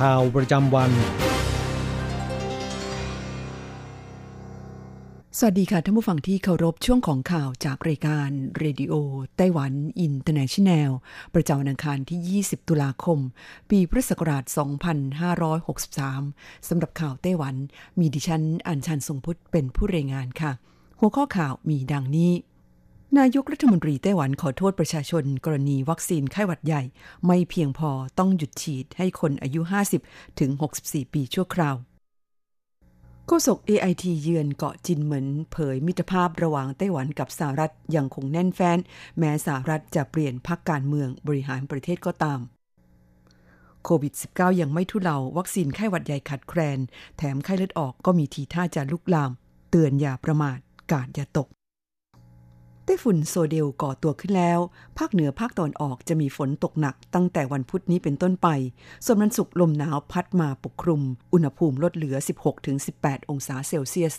[0.00, 0.90] ข่าวประจำวัน
[5.38, 10.90] สวัสดีค่ะท่านผู้ฟังที่เคารพช่วงของข่าวจากรายการ Radio Taiwan International
[11.34, 13.18] ประจำวันอังคารที่ 20 ตุลาคม
[13.70, 14.44] ปีพุทธศักราช
[16.16, 17.54] 2563 สำหรับข่าวไต้หวัน
[17.98, 20.52] มีดิฉันอัญชันทรงพุทธเป็นผู้รายงานค่ะ
[21.00, 22.30] หัวข้อข่าวมีดังนี้
[23.18, 26.82] นายกรัฐมนตรีไต้หวันขอโทษประชาชน กรณีวัคซีนไข้หวัดใหญ่
[27.26, 29.60] ไม่เพียงพอต้องหยุดฉีดให้คนอายุ
[30.00, 30.50] 50 ถึง
[30.82, 31.76] 64 ปีชั่วคราว
[33.26, 38.78] โฆษก AIT เยือนเกาะจินเหมินเผยมิตรภาพระหว่างไต้หวันกับสหรัฐยังคงแน่นแฟ้น
[39.18, 42.40] แม้สหรัฐจะเปลี่ยนพักการเมืองบริหารประเทศก็ตาม
[43.84, 46.78] โควิด -19 ยังไม่ทุเลาวัคซีนไข้หวัดใหญ่ขาดแคลน
[47.16, 49.30] แถมไข้เลือดออกก็มีทีท่าจะลุกลาม
[49.70, 50.58] เตือนอย่าประมาท
[50.92, 51.48] กาดอย่าตก
[52.90, 54.60] ต้ฝุ่นโซเดลก่อตัวขึ้นแล้ว
[54.98, 58.48] ภาคเหนือภาคตอนออกจะมีฝนตกหนักตั้งแต่วันพุธนี้เป็นต้นไป
[59.04, 61.02] ส่วนวันศุกร์ลมหนาวพัดมาปกคลุม
[61.32, 62.16] อุณหภูมิลดเหลือ
[62.72, 64.14] 16-18 องศาเซลเซียส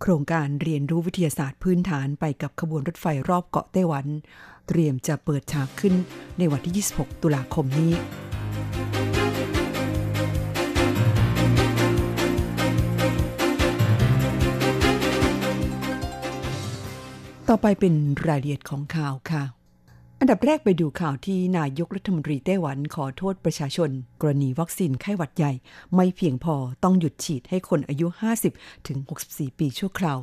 [0.00, 4.06] โครงการเรียนรู้วิทยาศาสตร์พื้นฐานไปกับขบวนรถไฟรอบเกาะไต้หวัน
[4.68, 5.94] เตรียมจะเปิดฉากขึ้น
[6.38, 7.92] ในวันที่ 26 ตุลาคมนี้
[17.52, 17.94] ต่อไปเป็น
[18.28, 19.42] รายละเอียดของข่าวค่ะ
[20.20, 23.90] อันดับแรกไปดูข่าวที่นายกรัฐมนตรีไต้หวันขอโทษประชาชน
[24.20, 25.52] กรณีวัคซีนไข้หวัดใหญ่
[25.94, 28.06] ไม่เพียงพอต้องหยุดฉีดให้คนอายุ
[28.46, 30.18] 50 ถึง 64 ปีชั่วคราว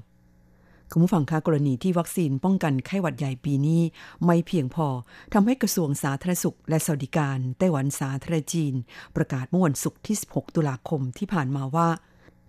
[0.92, 3.82] คุณผู้ฟังคะกรณีที่วัคซีนป้องกันไข้หวัดใหญ่ปีนี้
[4.26, 4.88] ไม่เพียงพอ
[5.34, 8.74] ทำให้กระทรวงสาธารณสุข และสวัสดิการไต้หวันสาธารณจีน
[9.16, 11.88] ประกาศเมื่อวันศุกร์ที่ 16 ตุลาคมที่ผ่านมาว่า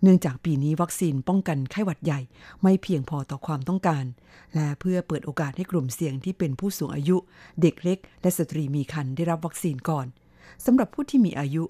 [0.03, 2.21] เนื่องจากปีนี้วัคซีนป้องกันไข้หวัดใหญ่
[2.63, 4.05] ไม่เพียงพอต่อความต้องการ
[4.55, 7.17] และเพื่อเปิดโอกาสให้กลุ่มเสี่ยงที่เป็นผู้สูงอายุ
[7.61, 10.07] เด็กเล็ก และสตรีมีครรภ์ได้รับวัคซีนก่อน
[10.67, 11.63] สำหรับผู้ที่มีอายุ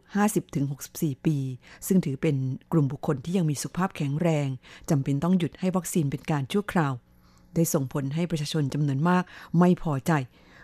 [0.59, 1.37] 50-64 ปี
[1.87, 2.37] ซึ่งถือเป็น
[2.73, 4.49] กลุ่มบุคคลที่ยังมีสุขภาพแข็งแรง
[4.91, 6.93] จำเป็นต้องหยุดให้วัคซีนเป็นการชั่วคราว
[7.55, 9.25] ได้ส่งผลให้ประชาชนจำนวนมาก
[9.59, 10.13] ไม่พอใจ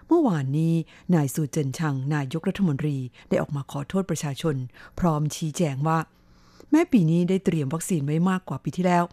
[0.07, 0.75] เมื่อวานนี้
[1.15, 2.97] นายสูเจินชัง นายกรัฐมนตรี
[3.29, 4.57] ได้ออกมาขอโทษประชาชน
[4.99, 5.99] พร้อมชี้แจงว่า
[6.71, 9.05] แม้ปีนี้ได้เตรียมวัคซีนไว้มากกว่าปีที่แล้ว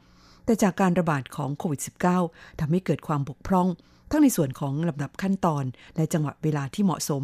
[0.45, 1.81] แต่จากการระบาดของโควิด
[2.19, 3.67] -19 ทำให้เกิดความบกพร่อง
[4.12, 5.63] ทั้งในส่วนของลำดับขั้นตอน
[5.95, 7.23] และจังหวะเวลาที่เหมาะสม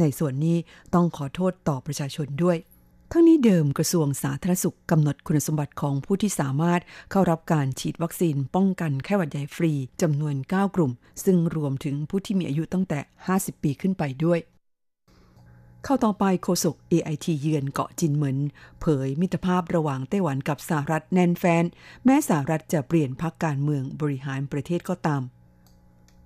[0.00, 0.56] ในส่วนนี้
[0.94, 2.56] ต้องขอโทษต่อประชาชนด้วย
[3.12, 6.80] ทั้งนี้เดิมกระทรวงสาธารณสุขกำหนดคุณสมบัติของผู้ที่สามารถ
[7.10, 10.92] เข้ารับการฉีดวัคซีนป้องกันไข้หวัดใหญ่ฟรีจำนวน 9 กลุ่ม
[11.24, 12.98] ซึ่งรวมถึงผู้ที่มีอายุตั้งแต่
[13.30, 14.38] 50 ปีขึ้นไปด้วย
[15.84, 18.38] เข้าต่อไปโฆษก AIT เยือนเกาะจินเหมิน
[18.80, 21.64] เผยมิตรภาพระหว่างไต้หวันกับสหรัฐแน่นแฟน
[22.04, 25.22] แม้สหรัฐจะเปลี่ยนพักการเมืองบริหารประเทศก็ตาม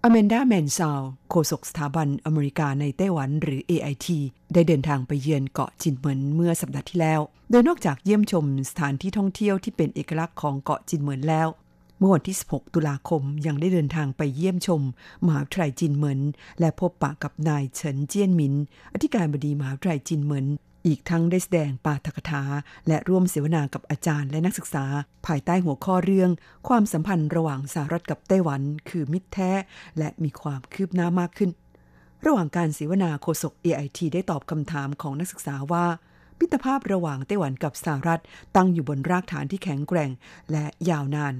[0.02, 4.06] อเมนดาแมนซาวโฆษกสถาบันอเมริกาในไต้หวันหรือ AIT
[4.52, 7.20] ได้เดินทางไปเยือนเกาะจินเหมินเมื่อสัปดาห์ที่แล้ว
[7.50, 11.48] โดยนอกจากเยี่ยมชมสถานที่ท่องเที่ยวที่เป็นเอกลักษณ์ของเกาะจินเหมินแล้ว
[11.98, 14.82] เมื่อวันที่ 16 ตุลาคมยังได้เดินทางไปเยี่ยมชม
[15.26, 16.20] มหาวิทยาลัยจินเหมิน
[16.60, 18.54] และพบปะกับนายเฉินเจี้ยนหมิน
[18.92, 20.46] อธิการบดีมหาวิทยาลัยจินเหมิน
[20.86, 22.42] อีกทั้งได้แสดงปาฐกถา
[22.88, 24.84] และร่วมเสวนากับอาจารย์และนักศึกษา
[25.26, 26.30] ภายใต้หัวข้อเรื่อง
[26.68, 29.52] ความสัมพันธ์ระหว่างสหรัฐกับไต้หวัน คือมิตรแท้
[29.98, 31.50] และมีความคืบหน้ามากขึ้น
[32.26, 35.86] ระหว่างการเสวนาโฆษก AIT ได้ตอบคำถามของนักศึกษาว่า
[36.38, 38.22] มิตรภาพระหว่างไต้หวันกับสหรัฐ
[38.56, 40.10] ตั้งอยู่บนรากฐานที่แข็งแกร่ง
[40.52, 41.34] และยาวนาน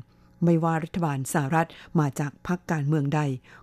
[0.45, 1.69] ไม่ว่ารัฐบาลสหรัฐ
[2.01, 3.21] มาจากพรรคการเมืองใด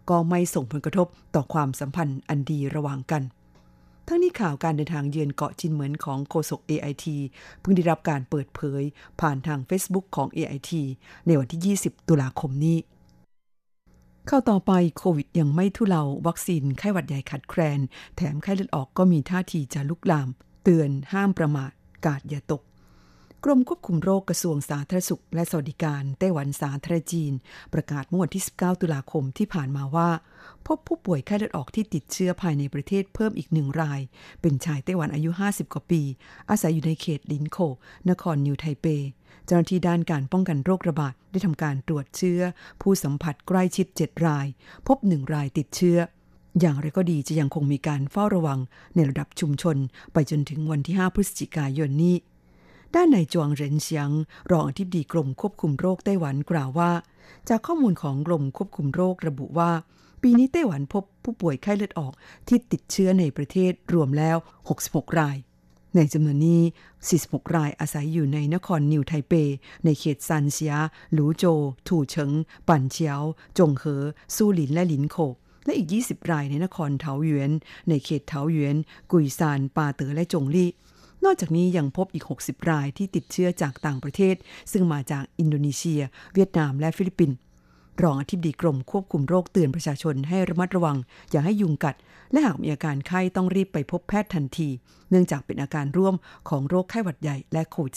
[0.10, 3.24] ก็ไม่ส่งผลกระทบต่อความสัมพันธ์อันดีระหว่างกัน
[4.08, 7.06] ทั้งนี้ข่าวการเดินทางเยือนเกาะจินเหมินของโฆษก AIT
[7.60, 8.82] เพิ่งได้รับการเปิดเผย
[9.22, 10.72] ผ่านทาง Facebook ของ AIT
[11.26, 12.78] ในวันที่ 20 ตุลาคมนี้
[14.28, 17.80] เข้าต่อไปโควิดยังไม่ทุเลาวัคซีนไข้หวัดใหญ่ขาดแคลน
[18.16, 20.30] แถมไข้เลือดออกก็มีท่าทีจะลุกลาม
[20.64, 21.72] เตือนห้ามประมาท
[22.06, 22.62] กาศอย่าตก
[23.48, 27.34] กรมควบคุมโรคกระทรวงสาธารณสุข และสวัสดิการไต้หวันสาธารณจีน
[27.74, 30.10] ประกาศเมื่อวันที่ 19 ตุลาคมที่ผ่านมาว่า
[30.68, 34.02] พบผู้ป่วยไข้เลือดออกที่ติดเชื้อภายในประเทศเพิ่มอีกหนึ่งราย
[34.42, 36.02] เป็นชายไต้หวันอายุ 50 กว่าปี
[36.50, 37.58] อาศัยอยู่ในเขตลินโค
[38.10, 38.86] นครนิวไทเป
[39.46, 42.42] เจ้าหน้าที่ด้านการป้องกันโรคระบาดได้ทำการตรวจเชื้อ
[42.82, 44.48] ผู้สัมผัสใกล้ชิด 7 ราย
[44.88, 45.98] พบ1รายติดเชื้อ
[46.60, 48.60] อย่างไรก็ดีจะยังคงมีการเฝ้าระวัง
[48.96, 49.78] ในระดับชุมชน
[50.14, 52.16] ไปจนถึงวันที่ 5 พฤศจิกายนนี้
[52.96, 54.10] ด้านนายจวงเหรินเฉียง
[54.52, 56.92] รองอธิบดีกรมควบคุมโรคไต้หวันกล่าวว่า
[57.50, 59.72] จากข้อมูลของกรมควบคุมโรคระบุว่า
[60.22, 62.14] ปีนี้ไต้หวันพบผู้ป่วยไข้เลือดออก
[62.48, 64.38] ที่ติดเชื้อในประเทศรวมแล้ว
[64.78, 65.38] 66 ราย
[65.96, 66.62] ในจำนวนนี้
[67.08, 69.34] 46 รายอาศัยอยู่ในนครนิวไทเป
[69.86, 70.76] ในเขตซันเซีย
[71.14, 71.44] หลูโจ
[71.88, 72.32] ถูเฉิง
[72.68, 73.22] ปั่นเฉียว
[73.58, 74.04] จงเหอ
[74.36, 75.18] ซู่หลิน และหลินโข่ว
[75.66, 77.52] และอีก 20 รายในนครเทาหยวน
[77.90, 78.76] ในเขตเทาหยวน
[79.12, 80.70] กุยซาน ปาเต๋อและจงลี่
[81.26, 84.36] นอกจากนี้ยังพบอีก 60 รายที่ติดเชื้อจากต่างประเทศ
[84.72, 86.02] ซึ่งมาจากอินโดนีเซีย
[86.34, 87.38] เวียดนามและฟิลิปปินส์
[88.04, 90.98] รองอธิบดีกรมควบคุมโรคเตือนประชาชนให้ระมัดระวัง
[91.32, 91.96] อย่าให้ยุงกัด
[92.32, 94.70] และหากมีอาการไข้ต้องรีบไปพบแพทย์ทันที
[95.10, 96.16] เนื่องจากเป็นอาการร่วม
[96.50, 97.96] ของโรคไข้หวัดใหญ่และโควิด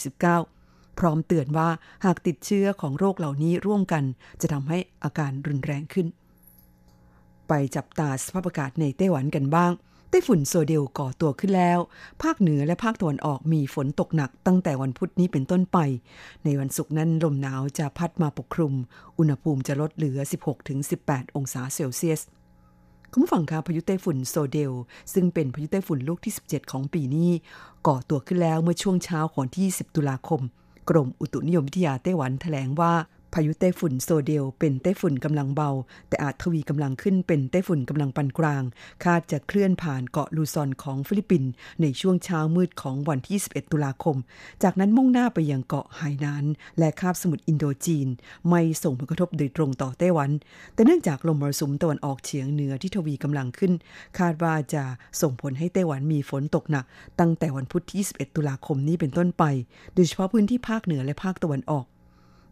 [0.48, 1.68] -19 พร้อมเตือนว่า
[2.04, 4.04] หากติดเชื้อของโรคเหล่านี้ร่วมกัน
[4.40, 6.06] จะทำให้อาการรุนแรงขึ้น
[7.48, 9.72] ไปจับตาสภาพอากาศในไต้หวันกันบ้าง
[10.10, 11.78] ไต้ฝุ่นโซเดลก่อตัวขึ้นแล้ว
[12.22, 15.78] ภาคเหนือและภาคตะวันออกมีฝนตกหนักตั้งแต่วันพุธนี้เป็นต้นไป
[16.44, 18.74] ในวันศุกร์นั้นลมหนาวจะพัดมาปกคลุม
[19.18, 20.18] อุณหภูมิจะลดเหลือ
[20.78, 22.20] 16-18 องศาเซลเซียส
[23.12, 24.72] คุณผู้ฟังคะพายุไต้ฝุ่นโซเดล
[25.12, 27.30] ซึ่งเป็นพายุไต้ฝุ่นลูกที่ 17 ของปีนี้
[27.86, 30.40] ก่อตัวขึ้นแล้วเมื่อช่วงเช้าของที่ 10 ตุลาคม
[30.90, 35.70] กรมอุตุนิยมวิทยาไต้หวันแถลงว่าพายุไต้ฝุ่นโซเดล เป็นไต้ฝุ่นกำลังเบา
[36.08, 38.62] แต่อาจทวีกำลังขึ้นเป็นไต้ฝุ่นกำลังปานกลาง
[39.04, 41.50] คาดจะเคลื่อนผ่านเกาะลูซอนของฟิลิปปินส์
[41.80, 44.16] ในช่วงเช้ามืดของวันที่ 21 ตุลาคม
[44.62, 46.44] จากนั้นมุ่งหน้าไปยังเกาะไหหนาน
[46.78, 48.08] และคาบสมุทรอินโดจีน
[48.48, 50.30] ไม่ส่งผลกระทบโดยตรงต่อไต้หวัน
[50.74, 53.72] แต่เนื่องจากลมมรสุมตะวันออกเฉียงเหนือที่ทวีกำลังขึ้น
[54.18, 54.82] คาดว่าจะ
[55.20, 56.84] ส่งผลให้ไต้หวันมีฝนตกหนัก
[57.20, 59.44] ตั้งแต่วันพุธที่ 21 ตุลาคมนี้เป็นต้นไป
[59.94, 61.86] โดยเฉพาะพื้นที่ภาคเหนือและภาคตะวันออก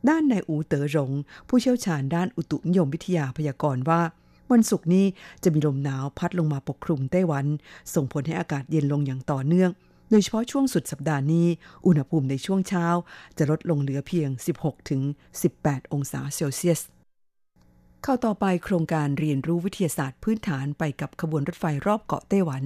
[0.09, 1.11] ด้านนายอูเต๋อหลง
[1.49, 4.01] ผู้เชี่ยวชาญด้านอุตุนิยมวิทยาพยากรณ์ว่า
[4.53, 5.07] วันศุกร์นี้
[5.43, 7.47] จะมีลมหนาวพัดลงมาปกคลุมไต้หวัน
[7.95, 9.71] ส่งผลให้อากาศเย็นลงอย่างต่อเนื่อง
[10.11, 11.47] โดยเฉพาะช่วงสุดสัปดาห์นี้
[11.87, 12.87] อุณหภูมิในช่วงเช้า
[13.39, 14.29] จะลดลงเหลือเพียง
[15.11, 16.81] 16-18 องศาเซลเซียส
[18.03, 22.65] เข้าต่อไปโครงการเรียนรู้วิทยาศาสตร์พื้นฐานไปกับขบวนรถไฟรอบเกาะไต้หวัน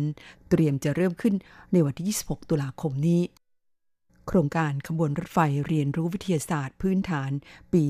[0.50, 1.34] เตรียมจะเริ่มขึ้น
[1.72, 3.20] ในวันที่ 26 ตุลาคมนี้
[4.26, 7.30] โครงการขบวนรถไฟเรียนรู้วิทยาศาสตร์พื้นฐาน
[7.72, 7.82] ปี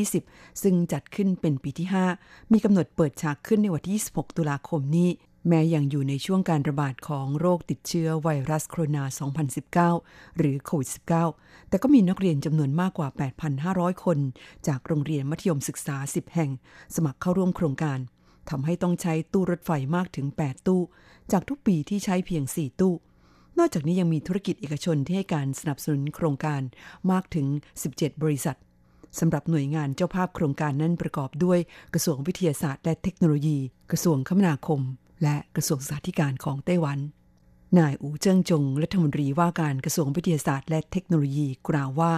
[0.00, 1.88] 2020 ซึ่งจัดขึ้นเป็นปีที่
[2.20, 5.10] 5 มีกำหนดเปิดฉากขึ้นในวันที่ 26 ตุลาคมนี้
[5.48, 9.04] แม้ยังอยู่ในช่วงการระบาดของโรคติดเชื้อไวรัสโคโรนา
[9.90, 10.90] 2019 หรือโควิด
[11.30, 13.08] -19 แต่ก็มีนักเรียนจำนวนมากกว่า
[13.56, 14.18] 8,500 คน
[14.66, 16.50] จากโรงเรียนมัธยมศึกษา 10 แห่ง
[16.94, 17.98] สมัครเข้าร่วมโครงการ
[18.50, 20.82] ทำให้ต้องใช้ตู้รถไฟมากถึง 8 ตู้
[21.32, 22.94] จากทุกปีที่ใช้เพียง 4 ตู้
[23.58, 26.60] นอกจากนี้ยังมีธุรกิจเอกชนที่ให้การสนับสนุนโครงการ
[27.10, 27.46] มากถึง
[27.84, 28.56] 17 บริษัท
[29.18, 31.58] สำหรับหน่วยงานเจ้าภาพโครงการนั้นประกอบด้วย
[31.94, 33.58] กระทรวงวิทยาศาสตร์และเทคโนโลยี
[33.90, 34.80] กระทรวงคมนาคม
[35.22, 36.98] และกระทรวงสาธาธิการของไต้หวัน
[37.78, 42.12] นายอูเจิ้งจงรัฐมนตรีว่าการกระทรวงวิทยาศาสตร์และเทคโนโลยีกล่าวว่า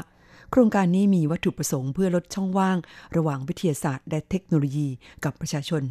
[0.50, 2.78] โครงการนี้มีวัตถุประสงค์เพื่อลดช่องว่าง
[3.16, 4.88] ระหว่างวิทยาศาสตร์และเทคโนโลยี
[5.24, 5.82] กับประชาชน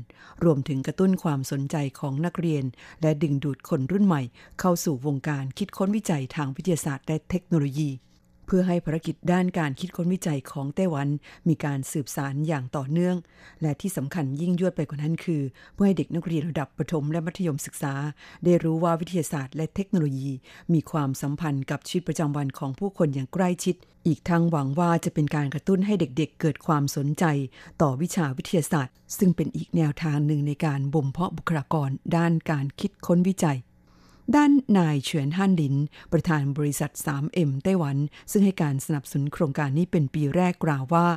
[0.43, 2.63] รวมถึงกระตุ้นความสนใจของนักเรียน
[3.01, 4.21] และดึงดูดคนรุ่นใหม่
[4.59, 7.89] เข้าสู่วงการคิดค้นวิจัยทางวิทยาศาสตร์และเทคโนโลยี
[8.45, 11.07] เพื่อให้ภารกิจด้านการคิดค้นวิจัยของไต้หวัน
[11.47, 13.15] มีการสืบสารอย่างต่อเนื่อง
[13.61, 15.41] และที่สำคัญยิ่งยวดไปกว่านั้นคือ
[15.73, 17.93] เพื่อให้เด็กนักเรียนระดับประถมและมัธยมศึกษา
[18.43, 20.31] ได้รู้ว่าวิทยาศาสตร์และเทคโนโลยี
[20.73, 23.75] มีความสัมพันธ์กับชีวิตประจำวันของผู้คนอย่างใกล้ชิด
[24.07, 27.25] อีกทั้งหวังว่าจะเป็นการกระตุ้นให้เด็กๆเกิดความสนใจ
[27.81, 33.57] ต่อวิชาวิทยาศาสตร์ ซึ่งเป็นอีกแนวทางหนึ่งในการบ่มเพาะบุคลากรด้านการคิดค้นวิจัย
[34.36, 35.75] ด้านนายเฉียนฮั่นลิน
[36.13, 37.98] ประธานบริษัท 3M ไต้หวัน
[38.32, 41.08] ซึ่งให้การสนับสนุนโครงการนี้เป็นปีแรกกล่าวว่า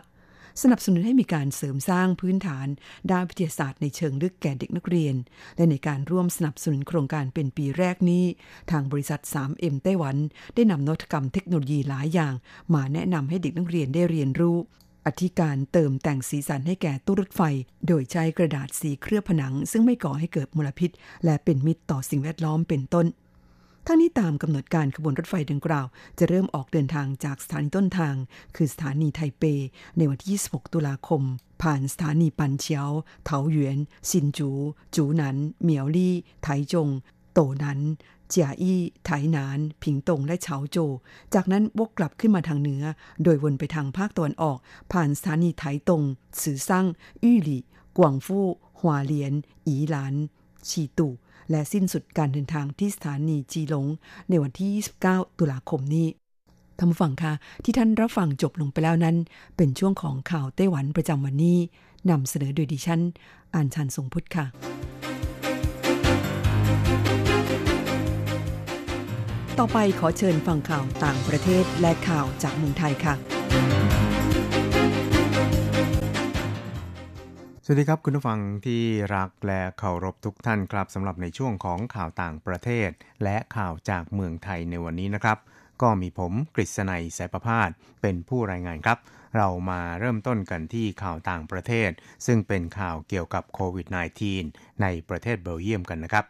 [0.62, 2.66] สนับสนุนให้มีการเสริมสร้างพื้นฐาน
[3.10, 5.14] ด้านวิทยาศาสตร์ในเชิงลึกแก่เด็กนักเรียน
[5.56, 8.24] และในการร่วมสนับสนุนโครงการเป็นปีแรกนี้
[8.70, 10.16] ทางบริษัท 3M ไต้หวัน
[10.54, 12.34] ได้นำนวัตกรรมเทคโนโลยีหลายอย่าง
[12.74, 14.56] มาแนะนำให้เด็กนักเรียนได้เรียนรู้
[15.08, 17.42] อธิการเติมแต่งสีสันให้แก่ตู้รถไฟ
[17.86, 20.90] โดยใช้กระดาษสีเคลือบผนัง ซึ่งไม่ก่อให้เกิดมลพิษ
[21.24, 23.06] และเป็นมิตรต่อสิ่งแวดล้อมเป็นต้น
[23.86, 25.86] ทั้งนี้ตามกำหนดการขบวนรถไฟดังกล่าว
[26.18, 28.14] จะเริ่มออกเดินทางจากสถานีต้นทาง
[28.56, 29.44] คือสถานีไทเป
[29.96, 31.22] ในวันที่ 26 ตุลาคม
[31.62, 32.90] ผ่านสถานีปันเฉียว
[33.24, 33.78] เถาหยวน
[34.10, 34.50] ซินจู
[34.94, 36.88] จูหนัน เหมียวลี่ ไถจง
[37.32, 37.78] โตหนัน
[38.28, 40.78] เจียอี้ไถหนาน ผิงตงและเฉาโจ
[41.34, 42.82] จากนั้นวกกลับขึ้นมาทางเหนือ
[43.24, 44.58] โดยวนไปทางภาคตะวันออก
[44.92, 46.02] ผ่านสถานีไถตง
[46.42, 46.86] ซือซั่ง
[47.22, 47.62] อี้หลี่
[47.98, 48.46] กวางฟู่
[48.80, 49.32] หวาเหลียน
[49.66, 50.14] อีหลาน
[50.68, 51.12] ชีตู่
[51.50, 53.86] และสิ้นสุดการเดินทางที่สถานีจีหลง
[54.28, 54.70] ในวันที่
[55.06, 56.08] 29 ตุลาคมนี้
[56.78, 57.32] ท่านผู้ฟังคะ
[57.64, 59.16] ที่ท่านรับฟังจบลงไปแล้วนั้น
[59.56, 61.58] เป็นช่วงของข่าวไต้หวันประจำวันนี้
[62.10, 63.00] นำเสนอโดยดิฉัน
[63.54, 64.46] อ่านชันทรงพุทธค่ะ
[69.62, 73.14] ต่อไปขอเชิญฟังข่าวต่างประเทศและข่าวจากเมืองไทยค่ะ
[77.64, 78.82] สวัสดีครับคุณผู้ฟังที่
[79.16, 82.90] รักและเคารพทุกท่านครับสำหรับในช่วงของข่าวต่างประเทศ
[83.24, 85.38] และข่าวจากเมืองไทยในวันนี้นะครับ
[85.82, 87.70] ก็มีผมกฤษณัยสายประพาส
[88.02, 88.98] เป็นผู้รายงานครับ
[89.36, 91.90] เรามาเริ่มต้นกันที่ข่าวต่างประเทศ
[92.26, 93.86] ซึ่งเป็นข่าวเกี่ยวกับโควิด
[94.34, 96.24] -19 ในประเทศเบลเยียมกันนะครับ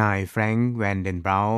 [0.00, 1.50] นายแฟรงค์แวนเดนบราว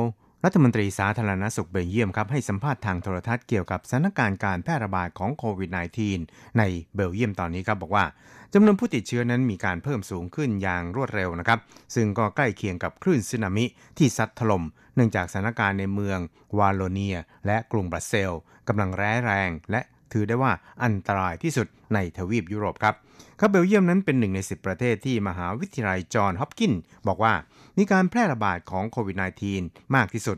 [0.45, 5.69] รัฐมนตรีสาธารณสุขเบลเยียมครับให้สัมภาษณ์ทางโทรทัศน์เกี่ยวกับสถานการณ์การแพร่ระบาดของโควิด
[6.13, 6.63] -19 ใน
[6.95, 8.05] เบลเยียมตอนนี้ครับบอกว่า
[8.53, 11.59] จำนวนผู้ติดเชื้อนั้นมีการเพิ่มสูงขึ้นอย่างรวดเร็วนะครับ
[11.95, 13.65] ซึ่งก็ใกล้เคียงกับคลื่นสึนามิ
[13.97, 14.63] ที่ซัดถล่ม
[14.95, 16.19] เนื่องจากสถานการณ์ในเมือง
[16.57, 18.31] วาโลเนีย และกรุงบรัสเซล
[18.67, 19.81] กำลังร้ายแรง และ
[20.13, 20.51] ถือได้ว่า
[20.83, 22.95] อันตรายที่สุดในทวีปยุโรปครับ
[23.39, 26.73] ครับเบลเยียมนั้นเป็นหนึ่งใน 10 ประเทศที่มหาวิทยาลัยจอห์นฮอปกิน
[27.07, 27.33] บอกว่า
[27.77, 29.17] มีการแพร่ระบาดของโควิด
[29.55, 30.37] -19 มากที่สุด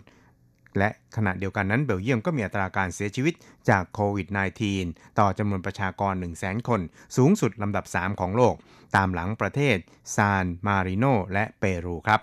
[0.78, 3.34] และขณะเดียวกันนั้นเบลเยียมก็มีอัตราการเสียชีวิต
[3.70, 4.28] จากโควิด
[4.74, 6.82] -19 ต่อจำนวนประชากร 1 0 0 0 0 0 คน
[7.18, 8.56] สูงสุดลำดับ 3 ของโลก
[8.96, 9.78] ตามหลังประเทศ
[10.16, 12.20] ซานมาริโนและเปรูครับ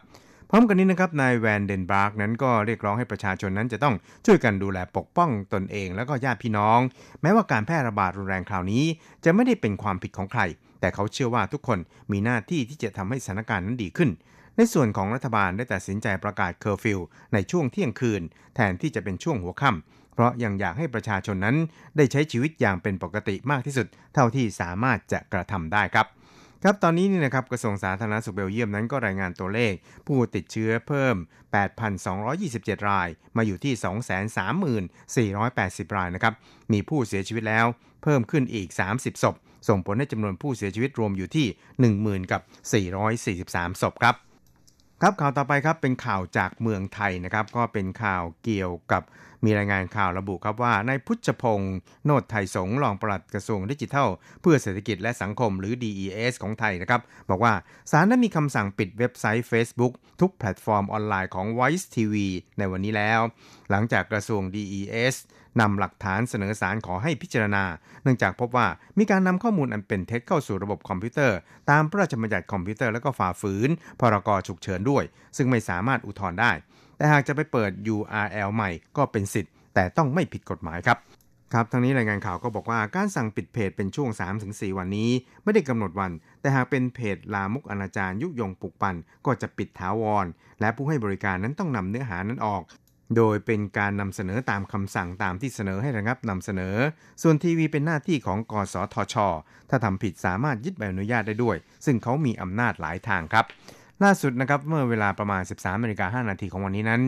[0.54, 3.94] พร้อมกันนี้นะครับนายแวนเดนบาร์กนั้นก็เรียกร้องให้ประชาชนนั้นจะต้อง
[4.26, 6.78] ช่วยกันดูแลปกป้องตนเอง และก็ญาติพี่น้อง
[7.22, 8.84] แม้ว่าการแพร่ระบาดรุนแรงคราวนี้
[9.24, 10.42] จะไม่ได้เป็นความผิดของใคร
[10.80, 11.78] แต่เขาเชื่อว่าทุกคน
[12.12, 14.10] มีหน้าที่ที่จะทำให้สถานการณ์นั้นดีขึ้น
[14.56, 16.98] ในส่วนของรัฐบาลได้ตัดสินใจประกาศเคอร์ฟิว
[17.32, 18.22] ในช่วงเที่ยงคืน
[18.54, 21.56] แทนที่จะเป็นช่วงหัวค่ำเพราะยังอยากให้ประชาชนนั้น
[21.96, 26.06] ได้ใช้ชีวิตอย่างเป็นปกติมากที่สุด เท่าที่สามารถจะกระทำได้ครับ
[26.64, 29.74] ครับตอนนี้นี่นะครับกระทรวงสาธารณสุขเบลเยียมนั้นก็รายงานตัวเลข
[30.06, 31.16] ผู้ติดเชื้อเพิ่ม
[32.02, 33.74] 8,227 ราย มาอยู่ที่
[35.88, 36.34] 230,480 รายนะครับ
[36.72, 37.66] มีผู้เสียชีวิตแล้ว
[38.02, 39.34] เพิ่มขึ้นอีก 30 ศพ
[39.68, 41.46] ส่งผลให้จำนวนผู้เสียชีวิตรวมอยู่ที่
[41.88, 42.40] 10,000กับ
[43.12, 44.14] 443 ศพครับ
[45.04, 49.02] ครับข่าวต่อไปครับเป็นข่าวจากเมืองไทยนะครับ ก็เป็นข่าวเกี่ยวกับ
[49.44, 54.08] มีรายงานข่าวระบุครับว่านายพุทธพงศ์โนดไทยสงรองปลัดกระทรวงดิจิทัล
[54.40, 57.52] เพื่อเศรษฐกิจและสังคมหรือ DES ของไทยนะครับ บอกว่า
[57.90, 62.14] ศาลนั้นมีคำสั่งปิดเว็บไซต์ Facebook ทุกแพลตฟอร์มออนไลน์ของ Voice TV
[62.58, 63.20] ในวันนี้แล้ว
[63.70, 65.14] หลังจากกระทรวง DES
[65.60, 67.64] นำหลักฐานเสนอศาลขอให้พิจารณา
[68.02, 68.66] เนื่องจากพบว่า
[68.98, 71.38] มีการนำข้อมูลอันเป็นเท็จเข้าสู่ระบบคอมพิวเตอร์
[71.70, 75.04] ตามพระราชบัญญัติคอมพิวเตอร์และก็ฝ่าฝืน พรกฉุกเฉินด้วย
[75.36, 76.52] ซึ่งไม่สามารถอุทธรณ์ได้
[76.96, 80.98] แต่หากจะไปเปิด URL ใหม่ก็เป็นสิทธิ์ แต่ต้องไม่ผิดกฎหมายครับ
[81.52, 84.10] ครับทั้งนี้รายงานข่าวก็บอกว่าการสั่งปิดเพจเป็นช่วง
[84.44, 85.10] 3-4 วันนี้
[85.44, 90.26] ไม่ได้กำหนดวัน แต่หากเป็นเพจลามกอนาจารยุยงปลุกปั่นก็จะปิดถาวร
[90.60, 92.62] และผู้ให้บริการนั้นต้องนำเนื้อหานั้นออก
[93.16, 96.74] โดยเป็นการนำเสนอตามคำสั่งตามที่เสนอให้ระงับนำเสนอ
[97.22, 99.14] ส่วนทีวีเป็นหน้าที่ของกสทช
[99.70, 103.44] ถ้าทำผิดสามารถยึดใบอนุญาตได้ด้วย ซึ่งเขามีอำนาจหลายทางครับ
[104.02, 107.02] ล่าสุดนะครับเมื่อเวลาประมาณ 13นาฬิกา5นาทีของวันนี้นั้น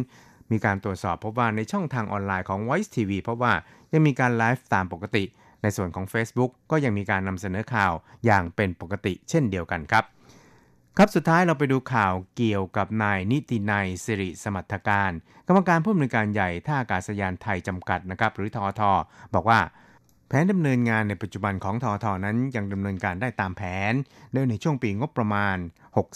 [0.52, 3.52] มีการตรวจสอบพบว่าในช่องทางออนไลน์ของ Voice TV พบว่า
[3.92, 5.24] ยังมีการไลฟ์ตามปกติ
[5.62, 7.92] ในส่วนของ Facebook ก็ยังมีการนำเสนอข่าว
[8.26, 10.04] อย่างเป็นปกติเช่นเดียวกันครับ
[10.98, 15.12] ครับสุดท้ายเราไปดูข่าวเกี่ยวกับนายนิตินัยสิริสมัทการ
[15.46, 18.82] กรรมการผู้อำนวยการใหญ่ท่าอากาศยานไทยจำกัดนะครับหรือทอท
[19.34, 19.60] บอกว่า
[20.36, 23.92] ผนดำเนินงานในปัจจุบันของทอทอนั้นยังดำเนินการได้ตามแผน
[24.32, 25.56] โดยในช่วงปีงบประมาณ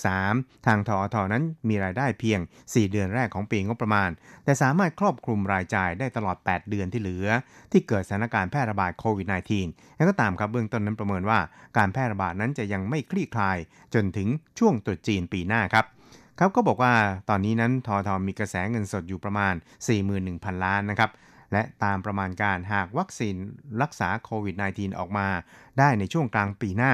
[0.05, 4.11] 63 ทางทอทอนั้นมีรายได้เพียง 4 เดือนแรกของปีงบประมาณ
[4.45, 7.29] แต่สามารถครอบคลุมรายจ่ายได้ตลอด 8 เดือนที่เหลือ
[7.73, 9.27] ที่เกิดสถานการณ์แพร่ระบาดโควิด
[9.63, 11.39] -19 แล้วก็ตามครับเบื้องต้นนั้นประเมินว่า
[11.77, 13.59] การแพร่ระบาดนั้นจะยังไม่คลี่คลาย
[13.95, 15.85] จนถึงช่วงตรุษจีนปีหน้าครับ
[16.39, 16.93] ครับก็บอกว่า
[17.29, 19.55] ตอนนี้นั้นทอทอมีกระแสเงินสดอยู่ประมาณ
[20.09, 21.11] 41,000 ล้านนะครับ
[21.52, 23.37] และตามประมาณการหากวัคซีน
[23.83, 25.28] รักษาโควิด -19 ออกมา
[25.78, 26.93] ได้ในช่วงกลางปีหน้า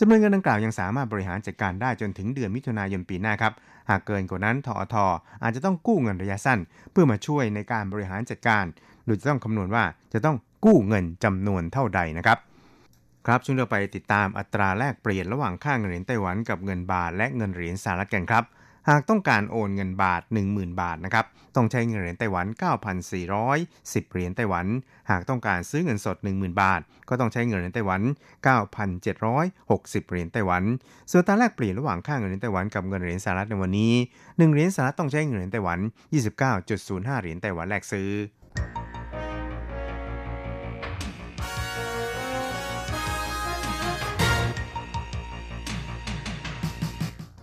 [0.00, 3.52] จำนวนเงินดังกล่าวยังสามารถบริหารจัดการได้จนถึงเดือนมิถุนายนปีหน้าครับ
[3.90, 4.94] หากเกินกว่านั้นทอท
[5.42, 6.58] อาจจะต้องกู้เงินระยะสั้น
[6.92, 8.64] เพื่อมาช่วยในการบริหารจัดการ
[9.06, 12.38] โดยจะต้องคำนวณว่าจะต้องกู้เงินจำนวนเท่าใดนะครับ
[13.26, 18.44] ครับช่วงเราไปติดตามอัตราแลกเปลี่ยนระหว่างค่าเงินเหรียญไต้หวันกับเงินบาทและเงินเหรียญสหรัฐกันครับ
[18.88, 21.26] หากต้องการโอนเงินบาท 10,000 บาทนะครับ
[21.56, 22.46] ต้องใช้เงินเหรียญไต้หวัน
[23.24, 24.66] 9,410 เหรียญไต้หวัน
[25.10, 28.00] หากต้องการซื้อเงินสด 10,000 บาท ก็ต้องใช้เงินเหรียญไต้หวัน
[28.44, 30.62] 9,760 เหรียญไต้หวัน
[31.10, 35.78] ส่วนตาแลกเปลี่ยนระหว่างค่าเงินเหรียญไต้หวันกับเงินเหรียญสหรัฐในวันนี้ 1 เหรียญสหรัฐต้องใช้เงินเหรียญไต้หวัน
[36.50, 38.10] 29.05 เหรียญไต้หวันแลกซื้อ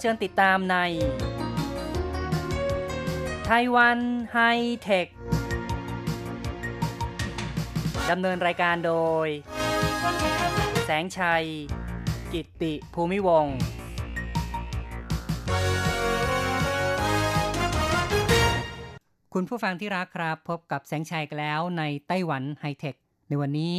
[0.00, 0.76] เชิญติดตามใน
[3.48, 3.98] ไต้หวัน
[4.32, 4.38] ไฮ
[4.82, 5.06] เทค
[8.10, 8.94] ดำเนินรายการโด
[9.26, 9.28] ย
[10.84, 11.44] แสงชัย
[12.32, 13.56] กิตติภูมิวงศ์
[19.34, 22.94] คุณผู้ฟังที่รักครับพบกับแสงชัยกันแล้วในไต้หวันไฮเทค
[23.28, 23.74] ในวันนี้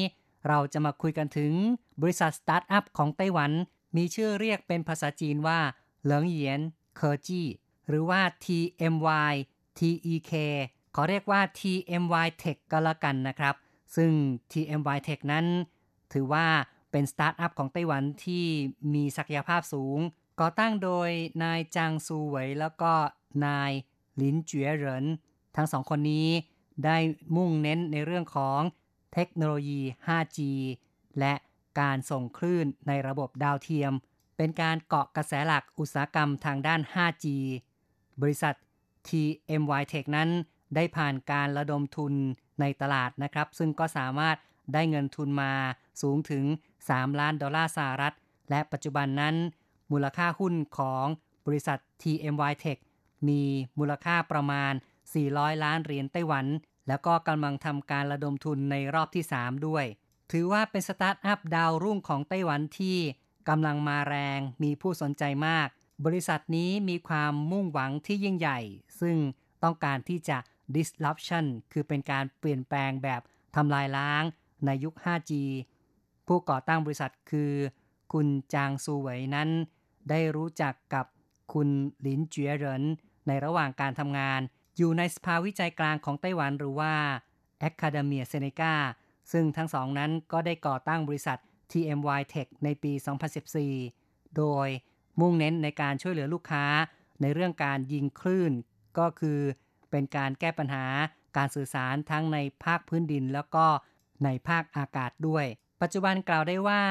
[0.47, 1.53] เราจะมาคุยกันถึง
[2.01, 3.51] บริษัทสตาร์ทอัพของไต้หวัน
[3.97, 5.59] มีชื่อเรียกเป็นภาษาจีนว่า
[6.03, 6.59] เหลิงเหยียน
[6.95, 7.43] เคอร์จี
[7.87, 10.31] หรือว่า TMYTEK
[10.95, 13.55] ขอเรียกว่า TMY Tech ก็แล้วกันนะครับ
[13.95, 14.11] ซึ่ง
[14.51, 15.45] TMY Tech นั้น
[16.13, 16.47] ถือว่า
[16.91, 18.45] เป็นสตาร์ทอัพของไต้หวันที่
[18.93, 19.99] มีศักยภาพสูง
[20.39, 21.09] ก่อตั้งโดย
[21.43, 22.93] นายจางซูเหวยแล้วก็
[23.45, 23.71] นาย
[24.17, 25.05] หลินเจ๋อเหริน
[25.55, 26.27] ทั้งสองคนนี้
[26.85, 26.97] ได้
[27.35, 28.59] มุ่งเน้นในเรื่องของ
[29.13, 30.39] เทคโนโลยี 5G
[31.19, 31.33] และ
[31.79, 33.93] การส่งคลื่นในระบบดาวเทียม
[34.41, 37.25] เป็นการเกาะกระแสหลักอุตสาหกรรมทางด้าน 5G
[38.22, 38.55] บริษัท
[39.08, 40.29] TMY Tech นั้น
[40.75, 42.13] ได้ผ่านการระดมทุน
[42.60, 44.38] ในตลาดนะครับ ซึ่งก็สามารถ
[44.74, 45.51] ได้เงินทุนมา
[46.01, 46.43] สูงถึง
[46.81, 48.15] 3 ล้านดอลลาร์สหรัฐ
[48.50, 49.36] และปัจจุบันนั้น
[49.91, 51.05] มูลค่าหุ้นของ
[51.46, 52.79] บริษัท TMY Tech
[53.27, 53.41] มี
[53.79, 54.74] มูลค่าประมาณ
[55.17, 56.46] 400 ล้านเหรียญไต้หวัน
[56.88, 59.86] แล้วก็กำลังทำการระดมทุนในรอบที่ 3 ด้วย
[60.31, 62.97] ถือว่าเป็นสตาร์ทอัพดาวรุ่งของไต้หวันที่
[63.49, 65.67] กำลังมาแรงมีผู้สนใจมาก
[66.05, 68.59] บริษัทนี้มีความมุ่งหวังที่ยิ่งใหญ่
[69.01, 69.17] ซึ่ง
[69.63, 70.38] ต้องการที่จะ
[70.75, 73.21] disruption คือเป็นการเปลี่ยนแปลงแบบ
[73.55, 74.23] ทำลายล้าง
[74.65, 75.31] ในยุค 5G
[76.27, 77.53] ผู้ก่อตั้งบริษัทคือ
[78.13, 79.49] คุณจางซูเหวยนั้น
[80.09, 81.05] ได้รู้จักกับ
[81.53, 81.69] คุณ
[82.01, 82.83] หลินเจียเหริน
[83.27, 84.39] ในระหว่างการทำงาน
[84.77, 86.93] อยู่ในสภาวิจัยกลางของไต้หวันหรือว่า
[87.69, 88.73] Academia Seneca
[89.31, 91.39] ซึ่งทั้งสองนั้นก็ได้ก่อตั้งบริษัท
[91.71, 92.93] TMY Tech ในปี
[93.65, 94.67] 2014 โดย
[95.19, 96.65] มุ่งเน้นในการช่วยเหลือลูกค้า
[97.21, 98.53] ในเรื่องการยิงคลื่น
[98.97, 99.39] ก็คือ
[99.91, 100.86] เป็นการแก้ปัญหา
[101.38, 103.65] การสื่อสารทั้งในภาคพื้นดิน แล้วก็
[104.25, 105.45] ในภาคอากาศด้วย
[105.82, 106.82] ปัจจุบันกล่าวได้ว่า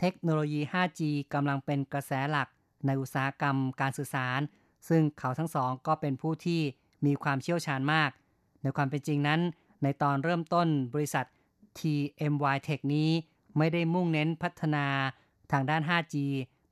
[0.00, 1.00] เทคโนโลยี 5G
[1.34, 2.48] กำลังเป็นกระแสหลัก
[2.86, 4.40] ในอุตสาหกรรมการสื่อสาร
[4.88, 6.60] ซึ่งเขาทั้งสองก็เป็นผู้ที่
[7.06, 8.10] มีความเชี่ยวชาญมาก
[8.62, 9.40] ในความเป็นจริงนั้น
[9.82, 11.26] ในตอนเริ่มต้นบริษัท
[11.78, 13.10] TMY Tech นี้
[13.58, 14.86] ไม่ได้มุ่งเน้นพัฒนา
[15.52, 16.14] ทางด้าน 5G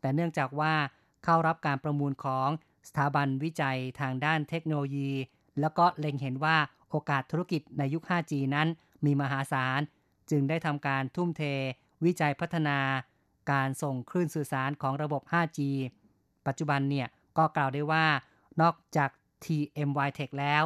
[0.00, 0.74] แต่เนื่องจากว่า
[1.24, 2.48] เข้ารับการประมูลของ
[2.88, 5.12] สถาบันวิจัยทางด้านเทคโนโลยี
[5.60, 6.56] แล้วก็เล็งเห็นว่า
[6.90, 8.68] โอกาสธุรกิจในยุค 5G นั้น
[9.04, 9.80] มีมหาศาล
[10.30, 11.42] จึงได้ทำการทุ่มเท
[12.04, 12.78] วิจัยพัฒนา
[13.52, 15.60] การส่งคลื่นสื่อสารของระบบ 5G
[16.46, 18.06] ปัจจุบันเนี่ยก็กล่าวได้ว่า
[18.60, 19.10] นอกจาก
[19.44, 20.62] TMY Tech แล้ว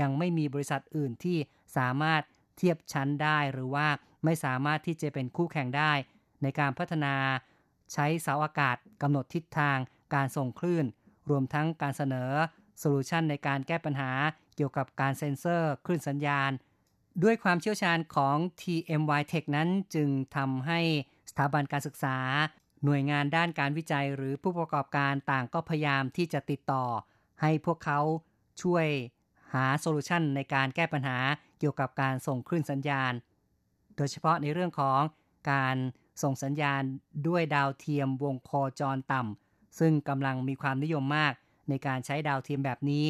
[0.00, 1.38] ยังไม่มีบริษัทอื่นที่
[1.76, 2.22] สามารถ
[2.56, 3.86] เทียบชั้นได้หรือว่า
[4.26, 5.92] ไม่สามารถที่จะเป็นคู่แข่งได้
[6.42, 7.14] ในการพัฒนา
[7.92, 9.78] ใช้เสาอากาศกำหนดทิศทาง
[10.14, 10.84] การส่งคลื่น
[11.30, 12.30] รวมทั้งการเสนอ
[12.78, 14.10] โซลูชันในการแก้ปัญหา
[14.56, 16.50] เกี่ยวกับการเซ็นเซอร์คลื่นสัญญาณ
[17.22, 20.80] ด้วยความเชี่ยวชาญของ TMY Tech นั้นจึงทำให้
[21.30, 22.18] สถาบันการศึกษา
[22.84, 26.84] หน่วยงานด้านการวิจัยหรือผู้ประกอบการต่างก็พยายามที่จะติดต่อ
[27.42, 28.00] ให้พวกเขา
[28.62, 28.86] ช่วย
[29.52, 31.18] หาโซลูชันในการแก้ปัญหา
[31.58, 33.12] เกี่ยวกับการส่งคลื่นสัญญาณ
[33.96, 35.00] โดยเฉพาะในเรื่องของ
[35.50, 35.76] การ
[36.22, 36.82] ส่งสัญญาณ
[37.28, 41.32] ด้วยดาวเทียมวงโคจรต่ำซึ่งกำลังมีความนิยมมาก
[41.68, 43.06] ในการใช้ดาวเทียมแบบนี้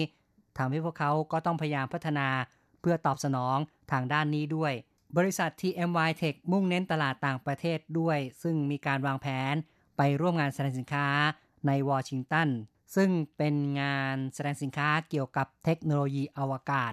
[0.58, 2.28] ทำให้พวกเขาก็ต้องพยายามพัฒนา
[2.80, 3.56] เพื่อตอบสนอง
[3.92, 4.72] ทางด้านนี้ด้วย
[5.16, 9.54] บริษัท TMY Tech มุ่งเน้นตลาดต่างประเทศด้วย ซึ่งมีการวางแผน
[9.96, 11.08] ไปร่วมงานแสดงสินค้า
[11.66, 12.48] ในวอชิงตัน
[12.96, 16.92] ซึ่งเป็นงานแสดงสินค้าเกี่ยวกับเทคโนโลยีอวกาศ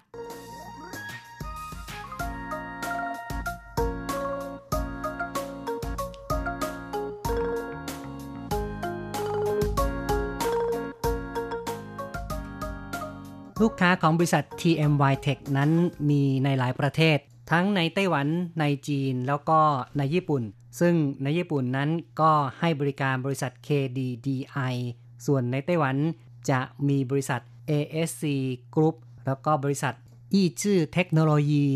[13.63, 15.71] ลูกค้าของบริษัท TMY Tech นั้น
[16.10, 17.17] มีในหลายประเทศ
[17.52, 18.28] ทั้งในไต้หวัน
[18.60, 19.60] ในจีนแล้วก็
[19.97, 20.43] ในญี่ปุ่น
[20.80, 21.89] ซึ่งในญี่ปุ่นนั้น
[22.21, 24.76] ก็ให้บริการบริษัท KDDI
[25.26, 25.95] ส่วนในไต้หวัน
[26.49, 28.23] จะมีบริษัท ASC
[28.76, 28.95] Group
[29.26, 29.93] แล้วก็บริษัท
[30.34, 31.67] อีชื่อเทคโนโลยี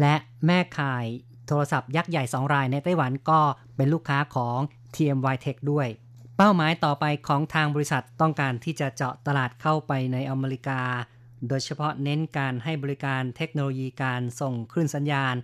[0.00, 0.14] และ
[0.46, 1.06] แม่ข่าย
[1.46, 3.40] โทรศัพท์ยักษ์ใหญ่ 2 รายในไต้หวันก็
[3.76, 4.58] เป็นลูกค้าของ
[4.94, 5.88] TMY Tech ด้วย
[6.36, 10.80] เป้าหมายต่อไปของทางบริษัทต้องการที่จะเจาะตลาดเข้าไปในอเมริกา
[11.48, 15.34] โดยเฉพาะเน้นการให้บริการเทคโนโลยีการส่งคลื่นสัญญาณ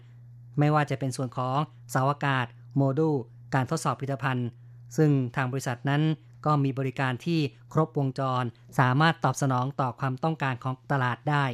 [0.59, 1.59] ไม่ว่าจะเป็นส่วนของ
[1.91, 3.17] เสาอากาศ โมดูล
[3.55, 4.49] การทดสอบผลิตภัณฑ์
[4.97, 6.03] ซึ่งทางบริษัทนั้น
[6.47, 7.41] ก็มีบริการที่
[7.73, 8.45] ครบวงจร
[8.79, 11.45] สามารถตอบสนองต่อความต้องการของตลาดได้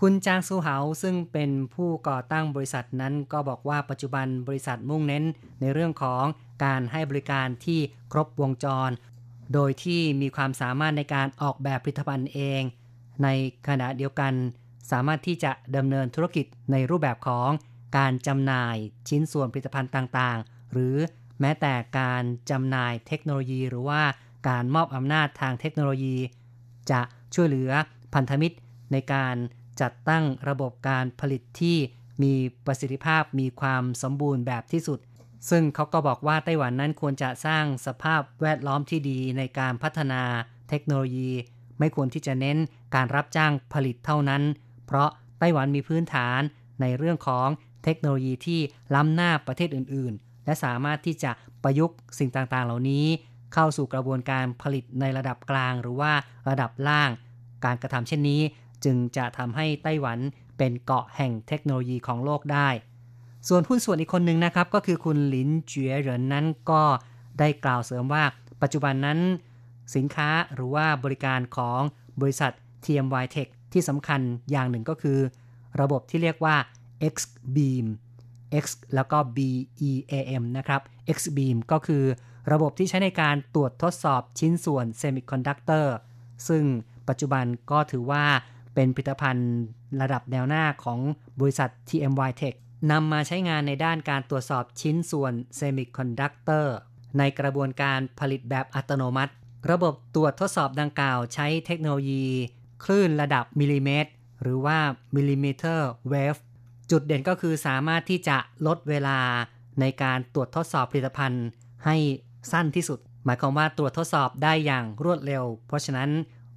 [0.00, 5.24] คุณจางซูเหาซึ่งเป็นผู้ก่อตั้งบริษัทนั้นก็บอกว่าปัจจุบันบริษัทมุ่งเน้น
[5.60, 6.24] ในเรื่องของ
[6.64, 7.80] การให้บริการที่
[8.12, 8.90] ครบวงจร
[9.54, 12.62] โดยที่มีความสามารถในการออกแบบผลิตภัณฑ์เอง
[13.22, 13.28] ใน
[13.68, 14.32] ขณะเดียวกัน
[14.90, 17.50] สามารถที่จะดำเนินธุรกิจในรูปแบบของ
[17.96, 18.76] การจำหน่าย
[19.08, 20.96] ชิ้นส่วนผลิตภัณฑ์ต่างๆ หรือ
[21.40, 24.02] แม้แต่การจำหน่ายเทคโนโลยี หรือว่า
[24.48, 26.16] การมอบอำนาจทางเทคโนโลยี
[26.90, 27.00] จะ
[27.34, 27.70] ช่วยเหลือ
[28.14, 28.56] พันธมิตร
[28.92, 29.34] ในการ
[29.80, 31.76] จัดตั้งระบบการผลิตที่
[32.22, 32.34] มี
[32.66, 34.98] ประสิทธิภาพมีความสมบูรณ์แบบที่สุด
[35.50, 40.22] ซึ่งเขาก็บอกว่าไต้หวันนั้นควรจะสร้างสภาพแวดล้อมที่ดีในการพัฒนา
[40.68, 41.30] เทคโนโลยี
[41.80, 42.58] ไม่ควรที่จะเน้น
[42.94, 44.42] การรับจ้างผลิตเท่านั้น
[44.86, 46.40] เพราะไต้หวันมีพื้นฐาน
[46.80, 47.48] ในเรื่องของ
[47.84, 48.60] เทคโนโลยีที่
[48.94, 51.30] ล้ำหน้าประเทศอื่น ๆ และสามารถที่จะ
[51.62, 53.06] ประยุกต์สิ่งต่าง ๆ เหล่านี้
[53.54, 56.12] เข้าสู่กระบวนการผลิตในระดับกลางหรือว่า
[56.48, 57.10] ระดับล่าง
[57.64, 58.40] การกระทำเช่นนี้
[58.84, 60.18] จึงจะทำให้ไต้หวัน
[60.58, 62.68] เป็นเกาะแห่งเทคโนโลยีของโลกได้
[63.48, 66.82] ส่วนหุ้นส่วนอีกคนหนึ่งนะครับ ก็คือคุณหลินเจียเหรินนั้นก็
[67.38, 68.24] ได้กล่าวเสริมว่า
[68.62, 69.18] ปัจจุบันนั้น
[69.94, 71.80] สินค้าหรือว่าบริการของ
[72.20, 72.52] บริษัท
[72.84, 75.18] TMY Tech ที่สำคัญอย่างหนึ่งก็คือ
[75.80, 76.56] ระบบที่เรียกว่า
[77.12, 77.16] X
[77.54, 77.86] Beam
[78.62, 79.38] X แล้วก็ B
[79.88, 80.80] E A M นะครับ
[81.16, 82.04] X Beam ก็คือ
[82.52, 85.94] ระบบที่ใช้ในการตรวจทดสอบชิ้นส่วนเซมิคอนดักเตอร์
[86.48, 86.64] ซึ่ง
[87.08, 88.24] ปัจจุบันก็ถือว่า
[88.74, 89.50] เป็นผลิตภัณฑ์
[90.00, 91.00] ระดับแนวหน้าของ
[91.40, 92.54] บริษัท TMY Tech
[92.90, 96.74] นำมาใช้งานในด้านการตรวจสอบชิ้นส่วนเซมิคอนดักเตอร์
[97.18, 99.32] ในกระบวนการผลิตแบบอัตโนมัติ
[99.70, 102.26] ระบบตรวจทดสอบดังกล่าวใช้เทคโนโลยี
[102.84, 104.10] คลื่นระดับมิลลิเมตร
[104.42, 104.78] หรือว่า
[105.16, 105.68] millimeter
[106.10, 106.36] wave
[106.90, 109.18] จุดเด่นก็คือสามารถที่จะลดเวลา
[109.80, 111.46] ในการตรวจทดสอบผลิตภัณฑ์
[111.84, 111.96] ให้
[112.52, 116.10] สั้นที่สุด หมายความว่าตรวจทดสอบได้อย่างรวดเร็ว เพราะฉะนั้น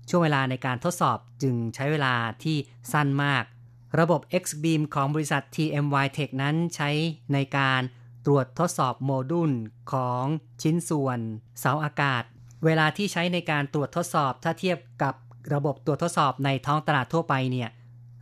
[0.10, 2.14] ช่วงเวลาในการทดสอบจึงใช้เวลา
[2.44, 2.58] ที่
[2.92, 3.44] สั้นมาก
[4.00, 6.90] ระบบ X-beam ของบริษัท TMY Tech นั้นใช้
[7.34, 7.82] ในการ
[8.26, 9.52] ตรวจทดสอบโมดูล
[9.92, 10.24] ของ
[10.62, 11.20] ชิ้นส่วน
[11.60, 12.24] เสาอากาศ
[12.66, 15.14] เวลาที่ใช้ในการตรวจทดสอบถ้าเทียบกับ
[15.54, 17.70] ระบบตรวจทดสอบในท้องตลาดทั่วไปเนี่ย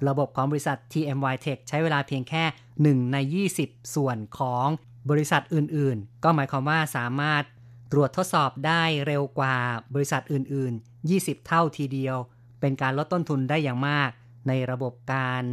[0.07, 2.43] ระบบของบริษัท TMY Tech ใช้เวลาเพียงแค่
[2.81, 3.17] 1 ใน
[3.55, 4.67] 20 ส่วนของ
[5.09, 7.43] บริษัทอื่นๆ ก็หมายความว่าสามารถ
[7.91, 9.55] ตรวจทดสอบได้เร็วกว่า
[9.93, 12.17] บริษัทอื่น ๆ 20 เท่าทีเดียว
[12.59, 14.09] เป็นการลดต้นทุนได้อย่างมาก
[14.47, 15.43] ในระบบการ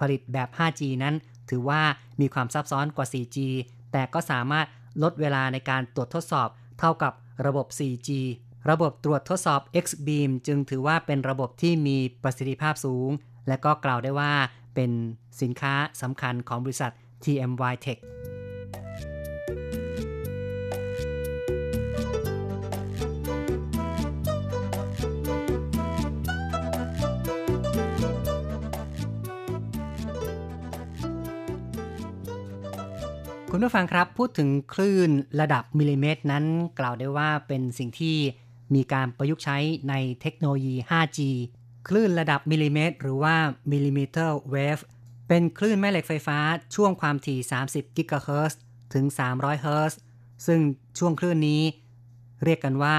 [0.00, 1.14] ผลิตแบบ 5G นั้น
[1.50, 1.82] ถือว่า
[2.20, 3.38] มีความซับซ้อนกว่า 4G
[3.92, 4.66] แต่ก็สามารถ
[5.02, 6.48] ลดเวลาในการตรวจทดสอบ
[6.80, 7.12] เท่ากับ
[7.46, 8.08] ระบบ 4G
[8.70, 13.10] ระบบตรวจทดสอบ X-beam จึงถือว่าเป็นระบบที่มีประสิทธิภาพสูง
[13.48, 14.32] และก็กล่าวได้ว่า
[14.74, 14.90] เป็น
[15.40, 16.92] สินค้าสำคัญของบริษัท
[17.24, 17.98] TMY Tech
[33.54, 35.10] คุณผู้ฟังครับพูดถึงคลื่น
[35.40, 36.44] ระดับมิลลิเมตร นั้น
[36.78, 38.16] กล่าวได้ว่าเป็นสิ่งที่
[38.74, 41.18] มีการประยุกต์ใช้ในเทคโนโลยี 5G
[41.88, 43.36] คลื่นระดับมิลลิเมตร หรือว่า
[43.72, 44.78] millimeter wave
[45.28, 46.38] เป็นคลื่นแม่เหล็กไฟฟ้า
[46.74, 47.38] ช่วงความถี่
[47.68, 48.58] 30 กิกะเฮิรตซ์
[48.94, 49.98] ถึง 300 เฮิรตซ์
[50.46, 50.60] ซึ่ง
[50.98, 51.62] ช่วงคลื่นนี้
[52.44, 52.96] เรียกกันว่า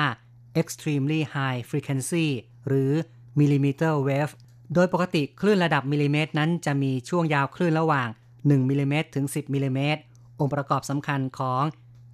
[0.62, 2.26] extremely high frequency
[2.68, 2.92] หรือ
[3.40, 4.34] millimeter wave
[4.74, 8.08] โดยปกติคลื่นระดับมิลลิเมตรนั้นจะมีช่วงยาวคลื่นระหว่าง
[8.40, 10.02] 1 มิลลิเมตรถึง 10 มิลลิเมตร
[10.44, 11.64] องค์ประกอบสำคัญของ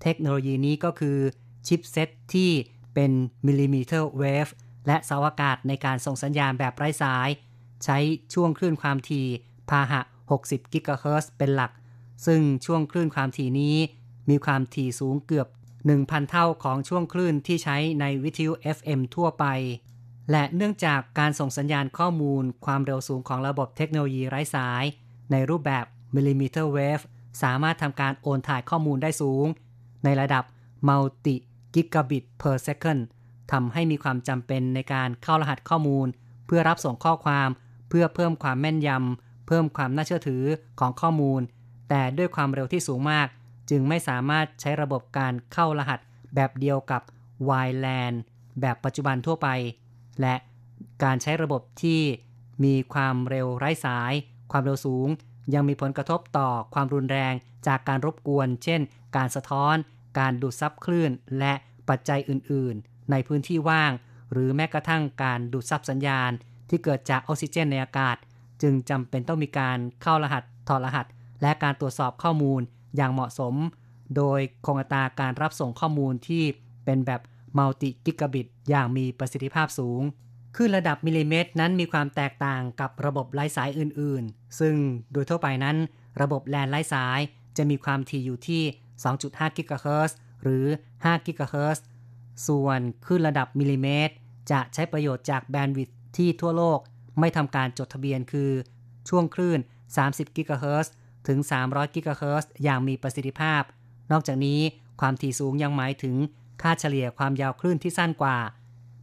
[0.01, 1.17] เทคโนโลยีนี้ก็คือ
[1.67, 2.51] ชิปเซตที่
[2.93, 3.11] เป็น
[3.45, 4.47] มิลลิเมตรเวฟ
[4.87, 7.29] และเสาอากาศในการส่งสัญญาณแบบไร้สาย
[7.83, 7.97] ใช้
[8.33, 9.27] ช่วงคลื่นความถี่
[9.69, 10.01] พาหะ
[10.37, 11.71] 60 กิกะเฮิรตซ์เป็นหลัก
[12.25, 13.75] ซึ่งช่วงคลื่นความถี่นี้
[14.29, 15.47] มีความถี่สูงเกือบ
[15.89, 19.45] 1,000 เท่าของช่วงคลื่นที่ใช้ในวิทยุ FM ทั่วไป
[20.31, 24.83] และเนื่องจากการส่งสัญญาณข้อมูล ความเร็วสูงของระบบเทคโนโลยีไร้สาย
[25.31, 26.99] ในรูปแบบมิลลิเมตรเวฟ
[27.41, 29.45] สามารถทำการโอนถ่ายข้อมูลได้สูง
[30.03, 30.43] ในระดับ
[30.87, 31.35] multi
[31.73, 33.01] gigabit per second
[33.51, 36.07] ทำให้มีความจำเป็นในการเข้ารหัสข้อมูล
[36.45, 37.49] เพื่อรับส่งข้อความ
[37.89, 40.43] เพื่อเพิ่มความแม่นยำเพิ่มความน่าเชื่อถือ
[40.79, 41.41] ของข้อมูล
[41.89, 43.27] แต่ด้วยความเร็วที่สูงมาก
[43.69, 45.99] จึงไม่สามารถใช้ระบบการเข้ารหัส
[46.35, 47.01] แบบเดียวกับ
[47.49, 48.13] WLAN
[48.61, 49.47] แบบปัจจุบันทั่วไป
[50.21, 50.35] และ
[51.03, 52.01] การใช้ระบบที่
[52.63, 54.13] มีความเร็วไร้สาย
[54.51, 55.07] ความเร็วสูง
[55.53, 57.33] ยังมีผลกระทบต่อความรุนแรง
[57.67, 58.81] จากการรบกวน เช่น
[59.15, 59.75] การสะท้อน
[60.19, 61.53] การดูดซับคลื่น และ
[61.89, 63.91] ปัจจัยอื่น ๆ ในพื้นที่ว่าง
[64.31, 66.31] หรือแม้กระทั่งการดูดซับสัญญาณ
[66.69, 68.17] ที่เกิดจากออกซิเจนในอากาศ
[68.62, 71.05] จึงจำเป็นต้องมีการเข้ารหัส ถอดรหัส
[71.41, 72.62] และการตรวจสอบข้อมูล
[72.95, 73.55] อย่างเหมาะสม
[74.15, 76.43] โดยคงอัตราการรับส่งข้อมูลที่
[76.85, 77.21] เป็นแบบ
[77.57, 80.01] multi-gigabit อย่างมีประสิทธิภาพสูง
[80.62, 84.75] คลื่นระดับมิลลิเมตรนั้นมีความแตกต่างกับระบบไร้สายอื่นๆ ซึ่ง
[85.11, 85.77] โดยทั่วไปนั้น
[86.21, 87.19] ระบบแลนไร้สาย
[87.57, 88.63] จะมีความถี่อยู่ที่
[89.09, 91.83] 2.5 กิกะเฮิรตซ์หรือ 5 กิกะเฮิรตซ์
[92.47, 94.13] ส่วนคลื่นระดับมิลลิเมตร
[94.51, 96.79] จะใช้ประโยชน์จากแบนด์วิดท์ที่ทั่วโลก
[97.19, 98.51] ไม่ทำการจดทะเบียนคือ
[99.09, 99.59] ช่วงคลื่น
[99.97, 100.93] 30 กิกะเฮิรตซ์
[101.27, 103.61] ถึง 300 กิกะเฮิรตซ์อย่างมีประสิทธิภาพ
[104.11, 104.59] นอกจากนี้
[105.01, 106.15] ความถี่สูงยังหมายถึง
[106.61, 108.37] ค่าเฉลี่ยความยาวคลื่นที่สั้นกว่า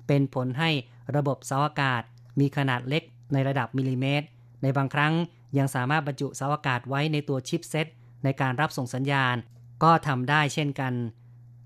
[0.06, 0.70] เป็นผลให้
[1.16, 2.02] ระบบเสาอากาศ
[2.40, 4.26] มีขนาดเล็กในระดับมิลลิเมตร
[4.62, 5.14] ในบางครั้ง
[5.58, 7.86] ยังสามารถบรรจุเสาอากาศไว้ในตัวชิปเซต
[8.24, 9.36] ในการรับส่งสัญญาณ
[9.82, 10.92] ก็ทำได้เช่นกัน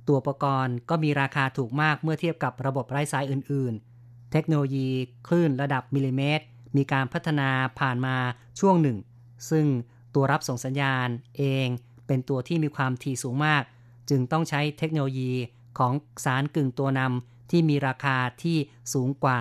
[0.09, 4.88] ตัวอุปกรณ์ก็มีราคาถูกมากเมื่อเทียบกับระบบไร้สายอื่น ๆ เทคโนโลยี
[5.29, 6.44] คลื่นระดับมิลลิเมตร
[6.76, 7.48] มีการพัฒนา
[7.81, 8.16] ผ่านมา
[8.61, 8.98] ช่วงหนึ่ง
[9.50, 9.66] ซึ่ง
[10.14, 11.66] ตัวรับส่งสัญญาณเอง
[12.07, 13.62] เป็นตัวที่มีความถี่สูงมาก
[14.11, 15.33] จึงต้องใช้เทคโนโลยี
[15.79, 15.92] ของ
[16.24, 18.57] สารกึ่งตัวนำ ที่มีราคาที่
[18.95, 19.41] สูงกว่า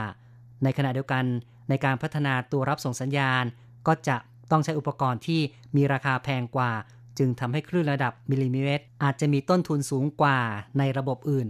[0.63, 1.25] ในขณะเดียวกัน
[1.69, 3.43] ในการพัฒนาตัวรับส่งสัญญาณ
[3.87, 4.17] ก็จะ
[4.51, 5.41] ต้องใช้อุปกรณ์ที่
[5.75, 6.71] มีราคาแพงกว่า
[7.17, 10.39] จึงทำให้คลื่นระดับมิลลิเมตร อาจจะมีต้นทุนสูงกว่า
[10.77, 11.47] ในระบบอื่น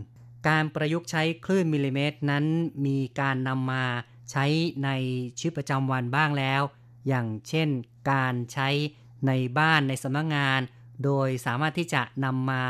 [0.48, 2.46] การประยุกต์ใช้คลื่นมิลลิเมตร นั้น
[2.86, 3.86] มีการนำมา
[4.32, 4.46] ใช้
[4.84, 4.90] ใน
[5.38, 6.62] ชีวิตประจำวันบ้างแล้ว
[7.08, 7.70] อย่างเช่น
[8.12, 8.70] การใช้
[9.28, 10.60] ในบ้านในสำนักงาน
[11.04, 12.64] โดยสามารถที่จะนำมา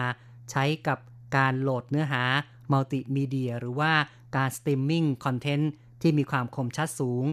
[0.51, 0.97] ใช้กับ
[1.35, 2.23] การโหลดเนื้อหา
[2.71, 3.93] มัลติมีเดียหรือว่า
[4.35, 7.25] การ streaming content ที่มีความคมชัดสูง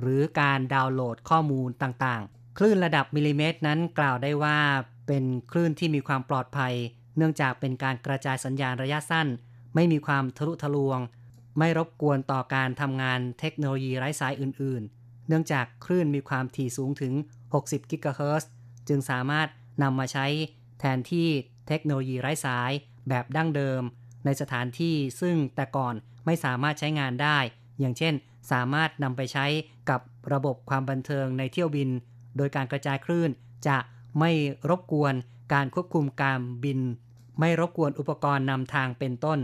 [0.00, 4.58] หรือการดาวน์โหลดข้อมูลต่างๆ คลื่นระดับมิลลิเมตรนั้นกล่าวได้ว่า
[5.06, 6.74] เป็นคลื่นที่มีความปลอดภัย
[7.16, 9.28] เนื่องจากเป็นการกระจายสัญญาณระยะสั้น
[9.74, 10.98] ไม่มีความทะลุทะลวง
[11.58, 17.12] ไม่รบกวนต่อการทำงานเทคโนโลยีไร้สายอื่น ๆ เนื่องจากคลื่นมีความถี่สูงถึง
[17.52, 18.50] 60 กิกะเฮิรตซ์
[18.88, 19.48] จึงสามารถ
[19.82, 20.26] นำมาใช้
[20.80, 21.28] แทนที่
[21.68, 22.70] เทคโนโลยีไร้สาย
[23.08, 23.82] แบบดั้งเดิม
[24.24, 25.94] ในสถานที่ซึ่งแต่ก่อน
[26.26, 27.38] ไม่สามารถใช้งานได้
[27.80, 28.14] อย่างเช่น
[28.52, 29.46] สามารถนำไปใช้
[29.90, 30.00] กับ
[30.32, 31.88] ระบบความบันเทิงในเที่ยวบิน
[32.36, 33.30] โดยการกระจายคลื่น
[33.66, 33.78] จะ
[34.18, 34.30] ไม่
[34.70, 35.14] รบกวน
[35.54, 36.80] การควบคุมการบิน
[37.40, 39.40] ไม่รบกวนอุปกรณ์นำทางเป็นต้น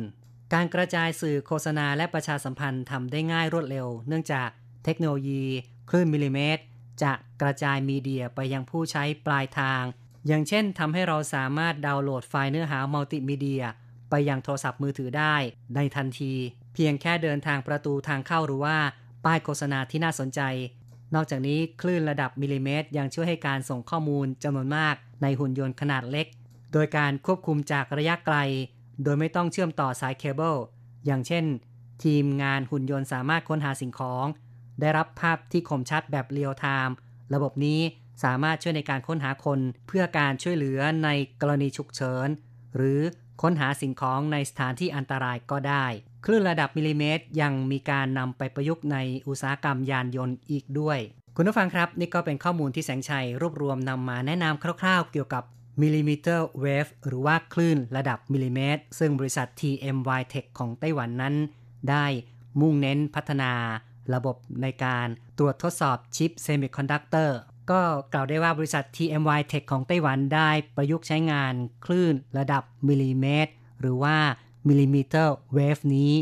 [0.55, 4.49] การกระจายสื่อโฆษณาและประชาสัมพันธ์ทำได้ง่ายรวดเร็ว เนื่องจาก
[4.85, 5.45] เทคโนโลยี
[5.91, 6.63] คลื่นมิลลิเมตร
[7.03, 7.13] จะ
[7.43, 9.83] กระจายมีเดียไปยังผู้ใช้ปลายทาง
[10.27, 13.63] อย่างเช่นทำให้เราสามารถดาวน์โหลดไฟล์เนื้อหามัลติมีเดีย
[14.11, 15.35] ไปยังโทรศัพท์มือถือได้
[15.77, 16.33] ในทันที
[16.75, 18.77] เพียงแค่เดินทางประตูทางเข้าหรือว่า
[19.25, 20.41] ป้ายโฆษณาที่น่าสนใจ
[21.15, 26.27] นอกจากนี้คลื่นระดับมิลลิเมตร ยังช่วยให้การส่งข้อมูลจำนวนมากในหุ่นยนต์ขนาดเล็ก
[26.73, 28.37] โดยการควบคุมจากระยะไกล
[29.03, 30.57] โดยไม่ต้องเชื่อมต่อสายเคเบิล
[31.07, 31.45] อย่างเช่น
[32.05, 34.27] ทีมงานหุ่นยนต์สามารถค้นหาสิ่งของ
[34.81, 36.95] ได้รับภาพที่คมชัดแบบเรียลไทม์
[37.35, 37.81] ระบบนี้
[38.25, 41.09] สามารถช่วยในการค้นหาคนเพื่อการช่วยเหลือใน
[41.41, 42.29] กรณีฉุกเฉิน
[42.77, 43.01] หรือ
[43.43, 45.87] ค้นหาสิ่งของในสถานที่อันตรายก็ได้
[46.25, 48.97] คลื่นระดับมิลลิเมตร ยังมีการนำไปประยุกต์ใน
[49.29, 50.99] อุตสาหกรรมยานยนต์อีกด้วย
[51.37, 55.45] คุณผู้ฟังครับ นี่ก็เป็นข้อมูลที่แสงชัยรวบรวมนำมาแนะนำคร่าวๆ เกี่ยวกับ
[55.83, 61.35] millimeter wave หรือว่าคลื่นระดับมิลลิเมตร ซึ่งบริษัท TMY Tech ของไต้หวันนั้น
[61.91, 62.07] ได้
[62.61, 63.53] มุ่งเน้นพัฒนา
[64.15, 65.07] ระบบในการ
[65.39, 67.39] ตรวจทดสอบชิปเซมิคอนดักเตอร์
[67.71, 67.81] ก็
[68.13, 74.17] กล่าวได้ว่าบริษัท TMY Tech ของไต้หวันได้ประยุกต์ใช้งานคลื่นระดับมิลลิเมตร หรือว่า
[74.69, 75.21] millimeter
[75.55, 76.13] wave นี้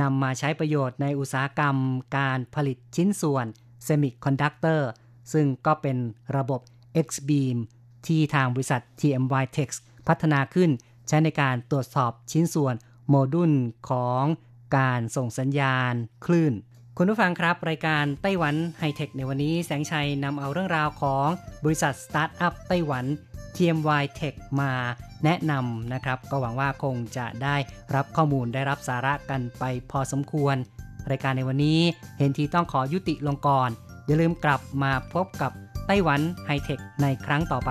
[0.00, 1.76] นำมาใช้ประโยชน์ในอุตสาหกรรม
[2.16, 3.46] การผลิตชิ้นส่วน
[3.84, 4.88] เซมิคอนดักเตอร์
[5.32, 5.96] ซึ่งก็เป็น
[6.36, 6.60] ระบบ
[7.06, 7.56] X-beam
[8.06, 9.70] ที่ทางบริษัท TMY Tech
[10.08, 10.70] พัฒนาขึ้น
[11.08, 12.74] ใช้ในการตรวจสอบชิ้นส่วน
[13.08, 13.52] โมดูล
[13.90, 14.22] ของ
[14.76, 15.92] การส่งสัญญาณ
[16.24, 16.52] คลื่น
[17.00, 21.26] คุณผู้ฟังครับ รายการไต้หวันไฮเทคในวันนี้แสงชัยนำเอาเรื่องราวของ
[21.64, 23.04] บริษัทสตาร์ทอัพไต้หวัน
[23.56, 24.72] TMY Tech มา
[25.24, 27.56] แนะนำนะครับ ก็หวังว่าคงจะได้
[27.94, 30.56] รับข้อมูลได้รับสาระกันไปพอสมควร
[31.10, 31.80] รายการในวันนี้
[32.18, 33.70] เห็นทีต้องขอยุติลงก่อน
[34.06, 35.52] อย่าลืมกลับมาพบกับ
[35.86, 37.70] ไต้หวันไฮเทคในครั้งต่อไป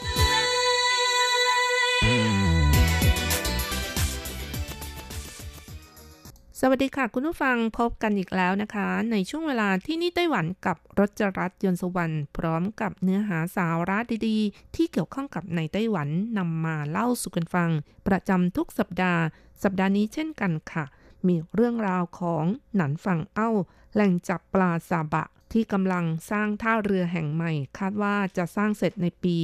[6.63, 13.97] สวัสดีค่ะ คุณผู้ฟังพบกันอีกแล้วนะคะ ในช่วงเวลาที่นี่ไต้หวันกับรจรัสยนสวรรค์พร้อมกับเนื้อหาสาระ
[14.27, 17.69] ดีๆ ที่เกี่ยวข้องกับในไต้หวันนำมาเล่าสู่กันฟัง
[18.07, 19.21] ประจำทุกสัปดาห์
[19.63, 20.83] สัปดาห์นี้เช่นกันค่ะ
[21.27, 22.43] มีเรื่องราวของ
[22.75, 23.49] หนันฝั่งเอ้า
[23.93, 29.35] แหล่งจับปลาซาบะ ที่กำลังสร้างท่าเรือแห่งใหม่ คาดว่าจะสร้างเสร็จในปี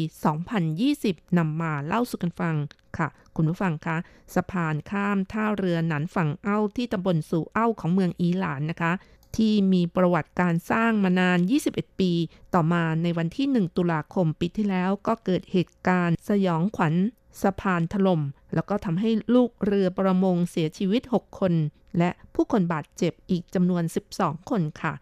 [0.65, 2.55] 2020นำมาเล่าสู่กันฟัง
[2.97, 3.97] ค่ะ คุณผู้ฟังคะ
[4.35, 8.93] สะพานข้ามท่าเรือหนันฝั่งเอ้าที่ตำบลสู่เอ้าของเมืองอีหลานนะคะ
[9.37, 12.11] ที่มีประวัติการสร้างมานาน 21 ปี
[12.53, 16.93] ต่อมาในวันที่ 1 ตุลาคมปีที่แล้วก็เกิดเหตุการณ์สยองขวัญ
[17.41, 18.21] สะพานถล่ม
[18.53, 21.53] แล้วก็ทำให้ลูกเรือประมงเสียชีวิต 6 คน
[21.97, 23.83] และผู้คนบาดเจ็บอีกจำนวน
[24.15, 24.93] 12 คนค่ะ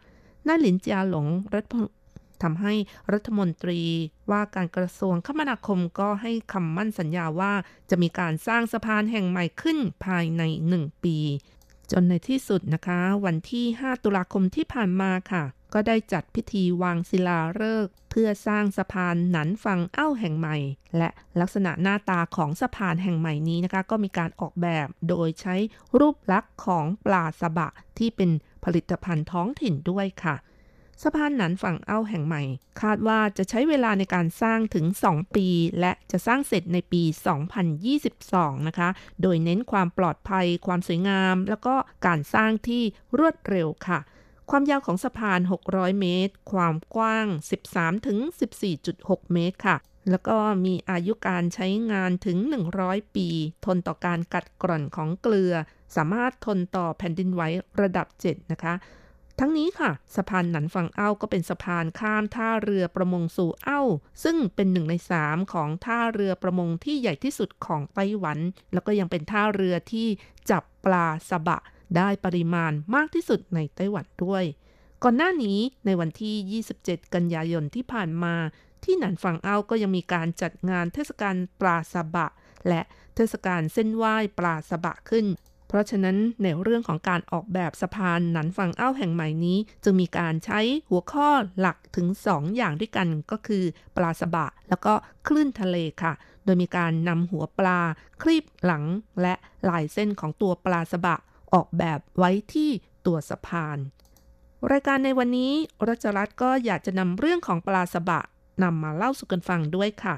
[0.47, 1.75] นายหลินเจียหลงรัฐ
[2.43, 2.73] ทำให้
[3.13, 3.81] รัฐมนตรี
[4.31, 7.53] ว่าการกระทรวงคมนาคมก็ให้คำมั่นสัญญาว่า
[7.89, 10.43] จะมีการสร้างสะพานแห่งใหม่ขึ้นภายใน
[10.75, 11.17] 1 ปี
[11.91, 15.43] จนในที่สุดนะคะ วันที่ 5 ตุลาคมที่ผ่านมาค่ะ
[15.73, 20.57] ก็ได้จัดพิธีวางศิลาฤกษ์เพื่อสร้างสะพานหนันฟังเอ้าแห่งใหม่
[20.97, 25.55] และลักษณะหน้าตาของสะพานแห่งใหม่นี้นะคะ ก็มีการออกแบบโดยใช้
[25.99, 28.29] รูปลักษณ์ของปลาสบะที่เป็น
[28.63, 30.35] ผลิตภัณฑ์ท้องถิ่นด้วยค่ะ
[31.03, 32.43] สะพานหนันฝั่งเอ้าแห่งใหม่
[32.81, 35.47] คาดว่าจะใช้เวลาในการสร้างถึง 2 ปี
[35.79, 37.03] และจะสร้างเสร็จในปี
[37.85, 38.89] 2022 นะคะ
[39.21, 42.83] โดยเน้นความปลอดภัย ความสวยงาม แล้วก็การสร้างที่
[43.19, 43.99] รวดเร็วค่ะ
[44.49, 47.27] ความยาวของสะพาน 600 เมตร ความกว้าง
[47.65, 48.17] 13ถึง
[48.75, 49.77] 14.6 เมตรค่ะ
[50.09, 52.37] แล้วก็มีอายุการใช้งานถึง
[52.77, 53.27] 100 ปี
[53.65, 55.53] ทนต่อการกัดกร่อนของเกลือ
[55.95, 57.41] สามารถทนต่อแผ่นดินไหว
[57.81, 58.73] ระดับ 7 นะคะ
[59.39, 63.81] ทั้งนี้ค่ะ สะพานหนันฝั่งเอ้าก็เป็นสะพานข้ามท่าเรือประมงสู่เอ้า
[64.23, 68.39] ซึ่งเป็นหนึ่งในสามของท่าเรือประมงที่ใหญ่ที่สุดของไต้หวัน
[68.73, 70.07] แล้วก็ยังเป็นท่าเรือที่
[70.49, 71.57] จับปลาสบะ
[71.97, 74.43] ได้ปริมาณมากที่สุดในไต้หวันด้วย
[75.03, 78.35] ก่อนหน้านี้ในวันที่ 27 กันยายนที่ผ่านมา
[78.83, 82.27] ที่หนันฝั่งเอ้าก็ยังมีการจัดงานเทศกาลปลาสบะ
[82.67, 82.81] และ
[83.15, 85.25] เทศกาลเส้นไหว้ปลาสบะขึ้น
[85.75, 90.59] ราะฉะนั้นในเรื่องของการออกแบบสะพานหนันฝั่งอ้าวแห่งใหม่นี้ จึงมีการใช้
[90.89, 93.63] หัวข้อหลักถึง 2 อย่างด้วยกันก็คือ
[93.95, 94.93] ปลาสบะ แล้วก็
[95.27, 97.79] คลื่นทะเลค่ะ โดยมีการนำหัวปลา
[98.21, 98.83] คลีบหลัง
[99.21, 99.33] และ
[99.69, 101.15] ลายเส้นของตัวปลาสบะ
[101.53, 102.69] ออกแบบไว้ที่
[103.05, 103.77] ตัวสะพาน
[104.71, 105.53] รายการในวันนี้
[105.87, 108.19] รัชรัตน์ก็อยากจะนำเรื่องของปลาสบะ
[108.63, 110.15] นำมาเล่าสู่กันฟังด้วยค่ะ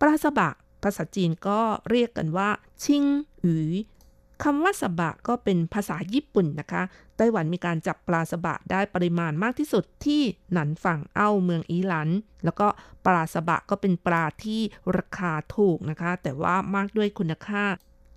[0.00, 0.48] ปลาสบะ
[0.82, 2.48] ภาษาจีนก็เรียกกันว่า
[2.84, 3.04] ชิง
[3.40, 3.56] หยู
[4.42, 6.82] คำว่าสบะก็เป็นภาษาญี่ปุ่นนะคะ
[7.16, 10.22] ไต้หวันมีการจับปลาสบะได้ปริมาณมากที่สุดที่
[10.52, 12.08] หนันฝั่งเอ้าเมืองอีหลัน
[12.44, 12.66] แล้วก็
[13.06, 14.60] ปลาสบะก็เป็นปลาที่
[14.96, 17.64] ราคาถูกนะคะ แต่ว่ามากด้วยคุณค่า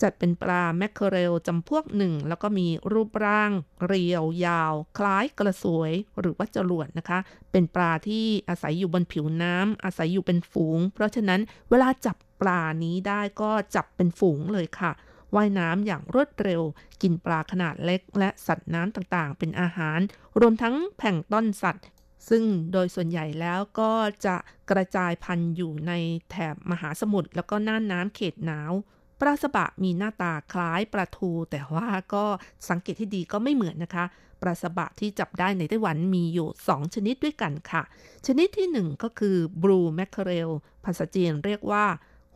[0.02, 3.52] จัดเป็นปลาแมคเคอเรลจำพวกหนึ่ง แล้วก็มีรูปร่าง
[3.86, 7.20] เรียว ยาว คล้ายกระสวย หรือว่าจรวดนะคะ
[7.52, 14.92] เป็นปลาที่อาศัยอยู่บนผิวน้ำอาศัยอยู่เป็นฝูง เพราะฉะนั้นเวลาจับปลานี้ได้ก็จับเป็นฝูงเลยค่ะ
[15.36, 16.62] ว่ายน้ำอย่างรวดเร็ว
[17.02, 20.00] กินปลาขนาดเล็ก และสัตว์น้ำต่างๆ เป็นอาหาร
[20.40, 21.86] รวมทั้งแผ่งต้นสัตว์
[22.30, 23.92] ซึ่งโดยส่วนใหญ่แล้วก็
[24.26, 24.36] จะ
[24.72, 25.94] กระจายพันธุ์อยู่ใน
[26.30, 28.72] แถบมหาสมุทรแล้วก็น่านน้ำเขตหนาว
[29.20, 32.26] ปลาสบะมีหน้าตาคล้ายปลาทู แต่ว่าก็
[32.70, 34.06] สังเกตที่ดีก็ไม่เหมือนนะคะ
[34.42, 37.84] ปลาสบะที่จับได้ในไต้หวันมีอยู่ 2 ชนิดด้วยกันค่ะ
[38.28, 40.50] ชนิดที่ 1 ก็คือบลูแมคเคเรล
[40.86, 41.86] ภาษาจีนเรียกว่า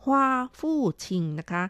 [0.02, 0.26] ฮวา
[0.58, 1.62] ฟู่ชิงนะคะ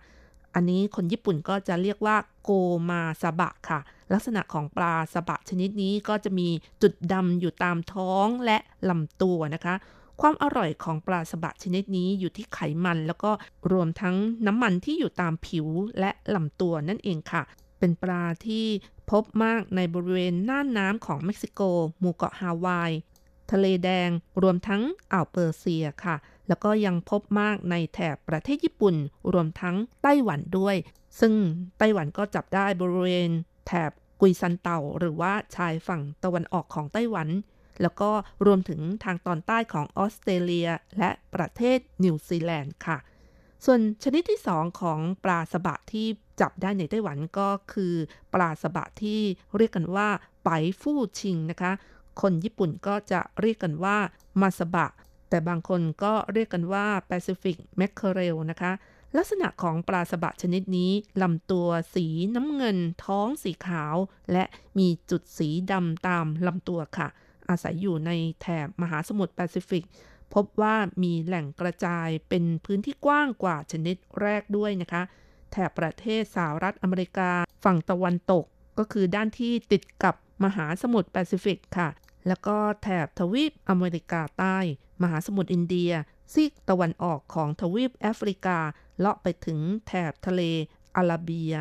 [0.55, 2.51] อันนี้คนญี่ปุ่นก็จะเรียกว่าโก
[2.91, 3.81] มาซาบะค่ะ
[4.13, 6.49] ลักษณะของปลาซาบะชนิดนี้ก็จะมี
[6.83, 8.59] จุดดำอยู่ตามท้องและ
[8.91, 9.75] ลำตัวนะคะ
[10.21, 13.31] ความอร่อยของปลาสบะชนิดนี้อยู่ที่ไขมันแล้วก็
[13.73, 15.67] รวมทั้งน้ำมันที่อยู่ตามผิว
[16.01, 17.43] และลำตัวนั่นเองค่ะ
[17.79, 18.67] เป็นปลาที่
[19.11, 21.61] พบมากในบริเวณน่านน้ำของเม็กซิโก
[21.99, 22.93] หมู่เกาะฮาวาย
[23.53, 24.11] ทะเลแดง
[24.43, 24.83] รวมทั้ง
[25.13, 26.17] อ่าวเปอร์เซียค่ะ
[26.49, 28.97] แล้วก็ยังพบมากในแถบประเทศญี่ปุ่น
[29.33, 30.77] รวมทั้งไต้หวันด้วย
[31.21, 31.35] ซึ่ง
[31.79, 33.31] ไต้หวันก็จับได้บริเวณ
[33.67, 33.91] แถบ
[34.21, 37.29] กุยซันเต่า หรือว่าชายฝั่งตะวันออกของไต้หวัน
[37.83, 38.11] แล้วก็
[38.47, 40.69] รวมถึงทางตอนใต้ของออสเตรเลีย
[40.99, 42.99] และประเทศนิวซีแลนด์ค่ะ
[43.65, 46.07] ส่วนชนิดที่สองของปลาสบะที่
[46.41, 47.95] จับได้ในไต้หวันก็คือ
[48.35, 49.21] ปลาสบะที่
[49.57, 50.09] เรียกกันว่า
[50.45, 51.73] ไปฟู่ชิงนะคะ
[52.21, 53.97] คนญี่ปุ่นก็จะเรียกกันว่า
[54.41, 54.87] มาสบะ
[55.35, 58.72] แต่บางคนก็เรียกกันว่า Pacific Mackerel นะคะ
[59.16, 60.91] ลักษณะของปลาสบะชนิดนี้
[61.22, 63.97] ลำตัวสีน้ำเงิน ท้องสีขาว
[64.32, 64.45] และ
[64.78, 67.09] มีจุดสีดำตามลำตัวค่ะ
[67.49, 68.11] อาศัยอยู่ใน
[68.41, 69.85] แถบมหาสมุทรแปซิฟิก
[70.35, 75.03] พบว่ามีแหล่งกระจายเป็นพื้นที่กว้างกว่าชนิดแรกด้วยนะคะ
[75.53, 77.30] แถบประเทศสหรัฐอเมริกา
[77.64, 78.45] ฝั่งตะวันตก
[78.78, 80.14] ก็คือด้านที่ติดกับ
[80.45, 81.91] มหาสมุทรแปซิฟิกค่ะ
[82.28, 84.59] แล้วก็แถบทวีปอเมริกาใต้
[85.03, 85.93] มหาสมุทรอินเดีย
[86.33, 88.59] ซีกตะวันออกของทวีปแอฟริกา
[88.99, 90.43] เลาะไปถึงแถบทะเล
[90.97, 91.55] อาราเบีย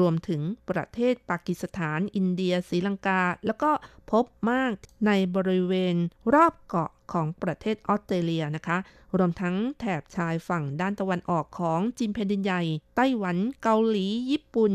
[0.00, 3.70] รวมถึงประเทศปากีสถาน อินเดียศรีลังกา แล้วก็
[4.10, 4.72] พบมาก
[5.06, 5.96] ในบริเวณ
[6.34, 8.78] รอบเกาะของประเทศออสเตรเลียนะคะ
[9.16, 12.62] รวมทั้งแถบชายฝั่งด้านตะวันออกของจีนแผ่นดินใหญ่
[12.96, 14.72] ไต้หวันเกาหลี ญี่ปุ่น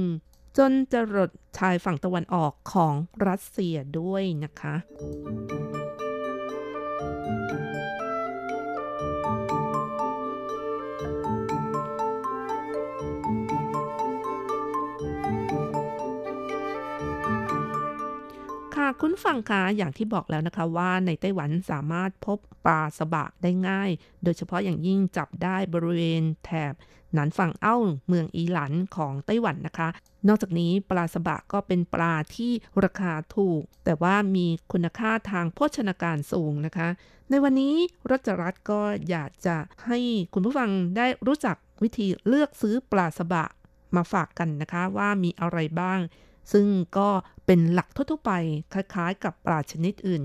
[0.58, 2.94] จนจะรดชายฝั่งตะวันออกของ
[3.28, 4.76] รัสเซียด้วยนะคะ
[18.92, 23.90] ค่ะคุณฟังคะอย่างที่บอกแล้วนะคะว่าในไต้หวันสามารถพบปลาสบะได้ง่าย
[24.24, 26.74] โดยเฉพาะอย่างยิ่งจับได้บริเวณแถบ
[27.14, 27.78] หนานฝั่งเอ้า
[28.08, 29.90] เมืองอีหลันของไต้หวันนะคะ
[30.28, 32.52] นอกจากนี้ปลาสบะก็เป็นปลาที่
[32.84, 36.88] ราคาถูก แต่ว่ามีคุณค่าทางโภชนาการสูงนะคะ
[37.30, 37.76] ในวันนี้
[38.12, 40.00] รัชรัตน์ก็อยากจะให้
[40.34, 43.46] คุณผู้ฟังได้รู้จักวิธีเลือกซื้อปลาสบะ
[43.96, 46.00] มาฝากกันนะคะว่ามีอะไรบ้าง
[46.52, 46.66] ซึ่ง
[46.98, 47.10] ก็
[47.46, 48.34] เป็นหลักทั่วๆไป
[48.74, 50.24] คล้ายๆ กับปลาชนิดอื่น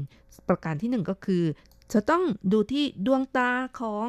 [0.49, 1.45] ประการที่หนึ่งก็คือ
[1.93, 3.51] จะต้องดูที่ดวงตา
[3.81, 4.09] ของ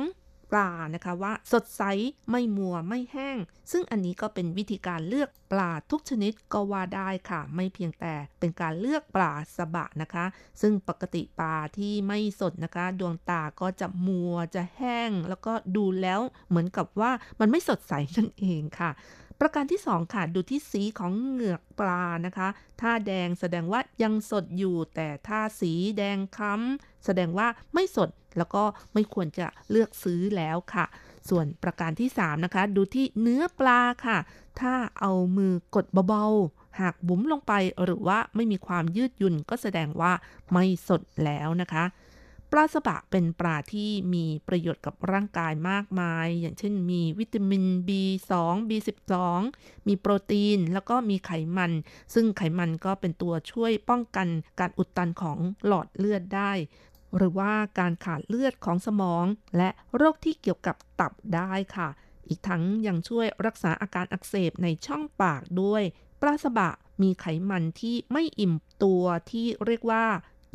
[0.52, 1.84] ปลานะคะว่าสดใส
[2.30, 3.38] ไม่มัวไม่แห้ง
[3.72, 10.26] ซึ่งอันนี้ก็เป็นวิธีการเลือกปลาทุกชนิดก็ว่าได้ค่ะ ไม่เพียงแต่เป็นการเลือกปลาสบะนะคะ
[10.62, 18.92] ซึ่งปกติปลาที่ไม่สดนะคะ ดวงตาก็จะมัวจะแห้ง แล้วก็ดูแล้วเหมือนกับว่ามันไม่สดใสนั่นเองค่ะ
[19.40, 22.48] ประการที่ 2 ค่ะ ดูที่สีของเหงือกปลานะคะ
[22.82, 28.64] ถ้าแดงแสดงว่ายังสดอยู่ แต่ถ้าสีแดงคล้ำแสดงว่าไม่สดแล้วก็
[28.94, 30.86] ไม่ควรจะเลือกซื้อแล้วค่ะ
[31.30, 34.18] ส่วนประการที่ 3 นะคะ ดูที่เนื้อปลาค่ะ
[34.62, 40.12] ถ้าเอามือกดเบาๆหากบุ๋มลงไปหรือว่าไม่มีความยืดหยุ่นก็แสดงว่า
[40.54, 41.84] ไม่สดแล้วนะคะ
[42.52, 48.34] ปลาสบะเป็นปลาที่มีประโยชน์กับร่างกายมากมาย อย่างเช่นมีวิตามิน B2
[48.70, 49.14] B12
[49.88, 51.72] มีโปรตีนแล้วก็มีไขมัน
[52.14, 54.28] ซึ่งไขมันก็เป็นตัวช่วยป้องกัน
[54.60, 56.52] การอุดตันของหลอดเลือดได้
[57.18, 59.26] หรือว่าการขาดเลือดของสมอง
[59.58, 61.90] และโรคที่เกี่ยวกับตับได้ค่ะ
[62.28, 65.84] อีกทั้งยังช่วยรักษาอาการอักเสบในช่องปากด้วย
[66.22, 66.70] ปลาสบะ
[67.02, 70.06] มีไขมันที่ไม่อิ่มตัวที่เรียกว่า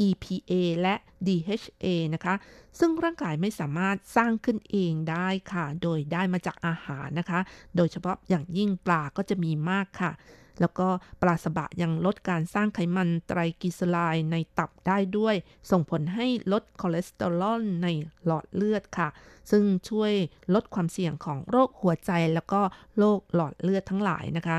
[0.06, 0.94] EPA และ
[1.26, 2.34] DHA นะคะ
[2.78, 7.40] ซึ่งร่างกายไม่สามารถสร้างขึ้นเองได้ค่ะ โดยได้มาจากอาหารนะคะ
[7.76, 10.12] โดยเฉพาะอย่างยิ่งปลาก็จะมีมากค่ะ
[10.60, 10.88] แล้วก็
[11.22, 15.34] ปลาสบะยังลดการสร้างไขมันไตรกลีเซอไรด์ในตับได้ด้วย
[15.70, 17.88] ส่งผลให้ลดคอเลสเตอรอลใน
[18.24, 19.08] หลอดเลือดค่ะ
[19.50, 20.12] ซึ่งช่วย
[20.54, 22.60] ลดความเสี่ยงของโรคหัวใจแล้วก็
[22.98, 24.58] โรคหลอดเลือดทั้งหลายนะคะ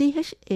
[0.00, 0.52] DHA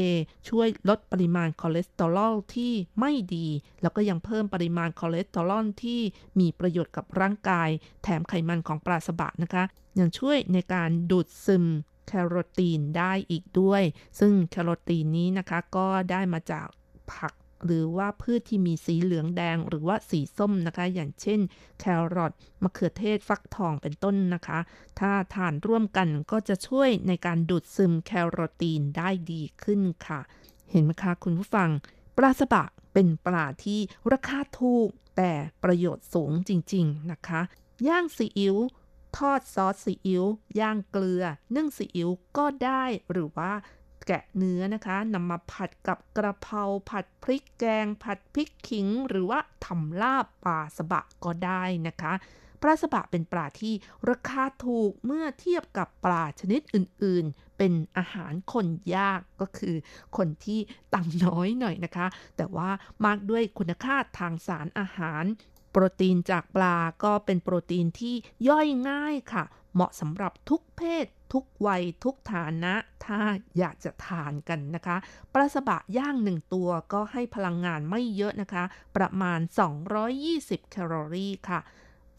[0.48, 3.48] ช่วยลดปริมาณคอเลสเตอรอลที่ไม่ดี
[3.82, 6.00] แล้วก็ยังเพิ่มปริมาณคอเลสเตอรอลที่
[6.40, 7.68] มีประโยชน์กับร่างกาย
[8.02, 9.64] แถมไขมันของปลาซาบะนะคะ
[9.98, 11.64] ยังช่วยในการดูดซึม
[12.06, 13.82] แคโรทีนได้อีกด้วย
[14.18, 16.66] ซึ่งแคโรทีนนี้นะคะก็ได้มาจาก
[17.12, 17.32] ผัก
[17.64, 21.40] หรือว่าพืชที่มีสีเหลืองแดงหรือว่าสีส้มนะคะ อย่างเช่น
[21.80, 21.84] แค
[22.14, 22.32] รอท
[22.62, 24.58] มะเขือเทศฟักทองเป็นต้นนะคะ
[25.00, 30.20] ถ้าทานร่วมกันก็จะช่วยในการดูดซึมแคโรทีนได้ดีขึ้นค่ะ
[30.70, 31.68] เห็นไหมคะคุณผู้ฟัง
[32.16, 33.80] ปลาสบะเป็นปลาที่
[34.12, 35.32] ราคาถูกแต่
[35.62, 37.40] ประโยชน์สูงจริง ๆนะคะ
[37.88, 38.56] ย่างซีอิ๊ว
[39.16, 40.24] ทอดซอสซีอิ๊ว
[40.60, 43.52] ย่างเกลือ นึ่งซีอิ๊วก็ได้หรือว่า
[44.08, 52.12] แกะเนื้อนะคะนำมาผัดกับกระเพราผัดพริกแกง ผัดพริกขิง หรือว่าทำลาบปลาสบะก็ได้นะคะ
[52.62, 53.74] ปลาสบะเป็นปลาที่
[54.08, 59.76] ราคาถูกเมื่อเทียบกับปลาชนิดอื่นๆ เป็นอาหารคนยากก็คือ
[60.16, 60.60] คนที่
[60.94, 62.06] ตังน้อยหน่อยนะคะ
[62.36, 62.70] แต่ว่า
[63.04, 65.24] มากด้วยคุณค่าทางสารอาหาร
[65.72, 68.14] โปรตีนจากปลาก็เป็นโปรตีนที่
[68.48, 69.44] ย่อยง่ายค่ะ
[69.78, 72.74] เหมาะสำหรับทุกเพศ ทุกวัย ทุกฐานะ
[73.04, 73.20] ถ้า
[73.58, 74.96] อยากจะทานกันนะคะ
[75.34, 78.64] ปลาสบะย่างหนึ่งตัวก็ให้พลังงานไม่เยอะนะคะ
[78.96, 79.40] ประมาณ
[80.04, 81.60] 220 แคลอรี่ค่ะ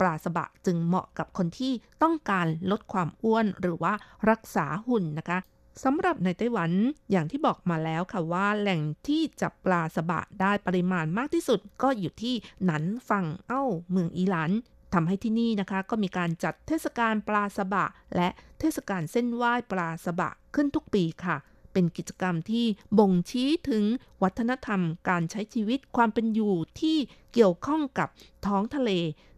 [0.00, 3.92] ปลาสบะจึงเหมาะกับคนที่ต้องการลดความอ้วนหรือว่า
[4.30, 5.38] รักษาหุ่นนะคะ
[5.84, 6.70] สำหรับในไต้หวัน
[7.10, 12.34] อย่างที่บอกมาแล้วค่ะว่า แหล่งที่จับปลาสบะได้ปริมาณมากที่สุดก็อยู่ที่
[12.64, 14.50] หนันฝั่งเอ้า เมืองอีหลัน
[14.94, 17.86] ทำให้ที่นี่นะคะ ก็มีการจัดเทศกาลปลาสบะ
[18.16, 18.28] และ
[18.60, 21.36] เทศกาลเส้นไหว้ปลาสบะขึ้นทุกปีค่ะ
[21.72, 22.66] เป็นกิจกรรมที่
[22.98, 23.84] บ่งชี้ถึง
[24.22, 26.96] วัฒนธรรม การใช้ชีวิตความเป็นอยู่ที่
[27.32, 28.08] เกี่ยวข้องกับ
[28.46, 28.90] ท้องทะเล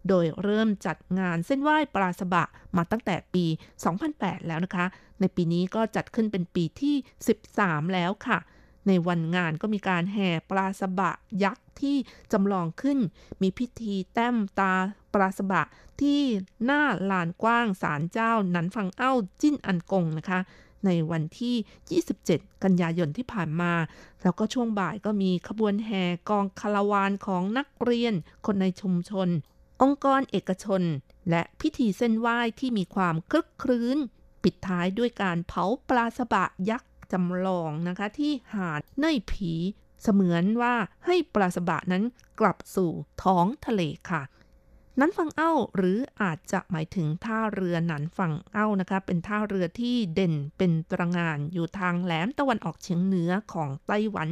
[0.09, 2.45] โดยเริ่มจัดงานเส้นไหว้ปลาสบะ
[2.77, 3.45] มาตั้งแต่ปี
[3.97, 4.87] 2008 แล้วนะคะ
[5.21, 6.95] ในปีนี้ก็จัดขึ้นเป็นปีที่
[7.45, 8.39] 13 แล้วค่ะ
[8.87, 11.11] ในวันงานก็มีการแห่ปลาสบะ
[11.45, 11.97] ยักษ์ที่
[12.33, 12.99] จำลองขึ้น
[13.43, 14.75] มีพิธีแต้มตา
[15.15, 15.63] ปลาสบะ
[16.01, 16.21] ที่
[16.65, 20.41] หน้าลานกว้างศาลเจ้านันฟังเอ้าจิ้นอันกงนะคะ
[20.85, 23.73] ในวันที่ 27 กันยายนที่ผ่านมา
[24.23, 28.15] แล้วก็ช่วงบ่ายก็มีขบวนแห่กองคาราวานของนักเรียน
[28.47, 29.29] คนในชุมชน
[29.83, 30.83] องค์กรเอกชน
[31.31, 33.99] และพิธีเส้นไหว้ที่มีความคลึกครื้น
[34.43, 39.53] ปิดท้ายด้วยการเผาปลาสบะยักษ์ จำลองนะคะที่หาดเน่ยผี
[40.03, 40.75] เสมือนว่า
[41.07, 42.03] ให้ปลาสบะนั้น
[42.41, 42.91] กลับสู่
[43.23, 44.23] ท้องทะเลค่ะ
[45.01, 54.29] นันฝั่งเอ้าหรืออาจจะหมายถึงท่าเรือหนันฝั่งเอ้านะคะเป็นท่าเรือที่เด่นเป็นตระงานอยู่ทางแหลมตะวันออกเฉียงเหนือของไต้หวัน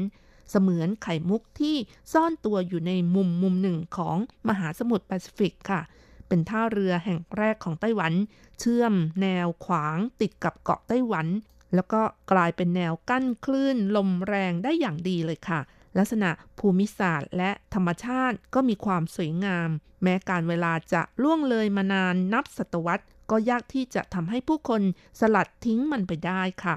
[0.51, 1.77] เสมือนไข่มุกที่
[2.13, 4.17] ซ่อนตัวอยู่ในมุมมุมหนึ่งของ
[4.49, 5.81] มหาสมุทรแปซิฟิกค่ะ
[6.29, 8.13] เป็นท่าเรือแห่งแรกของไต้หวัน
[8.61, 11.27] เชื่อมแนวขวางติดกับเกาะไต้หวัน
[11.75, 12.03] แล้วก็
[12.33, 15.61] กลายเป็นแนวกั้นคลื่นลมแรงได้อย่างดีเลยค่ะ
[15.99, 19.69] ลักษณะภูมิศาสตร์และธรรมชาติก็มีความสวยงาม
[20.03, 24.83] แม้การเวลาจะล่วงเลยมานานนับศตวรรษ ก็ยากที่จะทำให้ผู้คน
[25.21, 26.77] สลัดทิ้งมันไปได้ค่ะ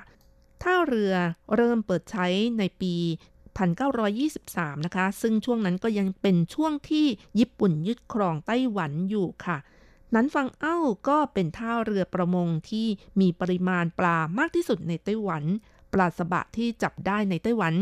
[0.61, 1.13] ท่าเรือ
[1.55, 2.27] เริ่มเปิดใช้
[2.59, 2.95] ในปี
[3.85, 7.05] 1923 นะคะ ซึ่งช่วงนั้นก็ยังเป็นช่วงที่
[7.39, 9.57] ญี่ปุ่นยึดครองไต้หวันอยู่ค่ะ
[10.15, 10.77] นั้นฟังเอ้า
[11.09, 12.87] ก็เป็นท่าเรือประมงที่
[13.21, 15.43] มีปริมาณปลามากที่สุดในไต้หวัน
[15.93, 17.73] ปลาสบะที่จับได้ในไต้หวัน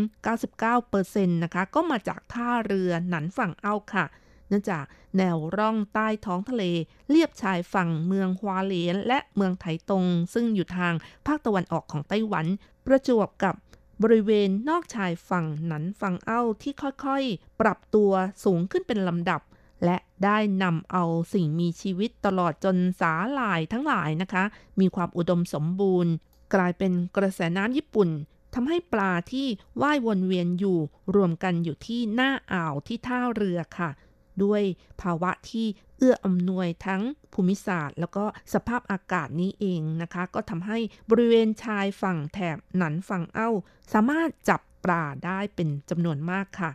[0.68, 4.06] 99%นะคะ ก็มาจากท่าเรือหนันฝั่งเอ้าค่ะ
[4.48, 4.86] เนื่องจาก
[5.18, 6.64] แนวร่องใต้ท้องทะเล
[7.10, 10.94] เลียบชายฝั่งเมืองฮวาเหลียน และเมืองไถตง ซึ่งอยู่ทาง
[11.28, 12.46] ภาคตะวันออกของไต้หวัน
[12.86, 13.56] ประจวบกับ
[14.04, 16.74] บริเวณนอกชายฝั่งหนันฝั่งเอ้าที่
[17.06, 18.12] ค่อยๆ ปรับตัว
[18.44, 19.42] สูงขึ้นเป็นลำดับ
[19.86, 21.04] และได้นำเอา
[21.34, 24.44] สิ่งมีชีวิตตลอดจนสาหร่ายทั้งหลายนะคะ
[24.80, 26.14] มีความอุดมสมบูรณ์
[26.54, 28.10] กลายเป็นกระแสน้ำญี่ปุ่น
[28.54, 29.48] ทำให้ปลาที่
[29.82, 30.80] ว่ายวนเวียนอยู่
[31.16, 33.90] รวมกันอยู่ที่หน้าอ่าวที่ท่าเรือค่ะ
[34.44, 34.62] ด้วย
[35.02, 35.68] ภาวะที่
[35.98, 37.02] เอื้ออำนวยทั้ง
[37.34, 40.78] ภูมิศาสตร์ แล้วก็สภาพอากาศนี้เองนะคะ ก็ทำให้
[41.10, 43.50] บริเวณชายฝั่งแถบหนันฝั่งเอ้า
[43.94, 46.72] สามารถจับปลาได้เป็นจำนวนมากค่ะ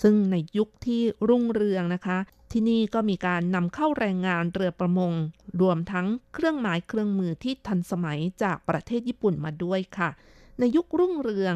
[0.00, 2.18] ซึ่งในยุคที่รุ่งเรืองนะคะ
[2.52, 5.12] ที่นี่ก็มีการนำเข้าแรงงานเรือประมง
[5.60, 10.10] รวมทั้งเครื่องหมายเครื่องมือที่ทันสมัยจากประเทศญี่ปุ่นมาด้วยค่ะ
[10.58, 11.54] ในยุครุ่งเรือง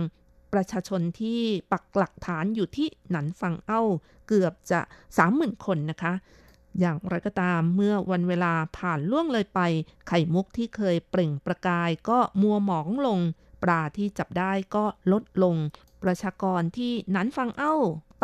[0.52, 1.40] ประชาชนที่
[1.72, 3.82] ปักหลักฐานอยู่ที่หนันฟังเอ้า
[4.28, 4.80] เกือบจะ
[5.22, 6.12] 30,000 คนนะคะ
[6.80, 9.60] อย่างไรก็ตามเมื่อวันเวลาผ่านล่วงเลยไป
[10.08, 13.20] ไข่มุกที่เคยเปล่งประกายก็มัวหมองลง
[13.62, 15.56] ปลาที่จับได้ก็ลดลง
[16.02, 17.74] ประชากรที่หนันฟังเอ้า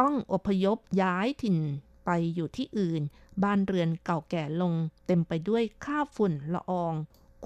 [0.01, 1.59] ต้องอพยพย้ายถิ่น
[2.05, 3.03] ไปอยู่ที่อื่น
[3.43, 4.75] บ้านเรือนเก่าแก่ลง
[5.07, 6.95] เต็มไปด้วยข้าวฝุ่นละออง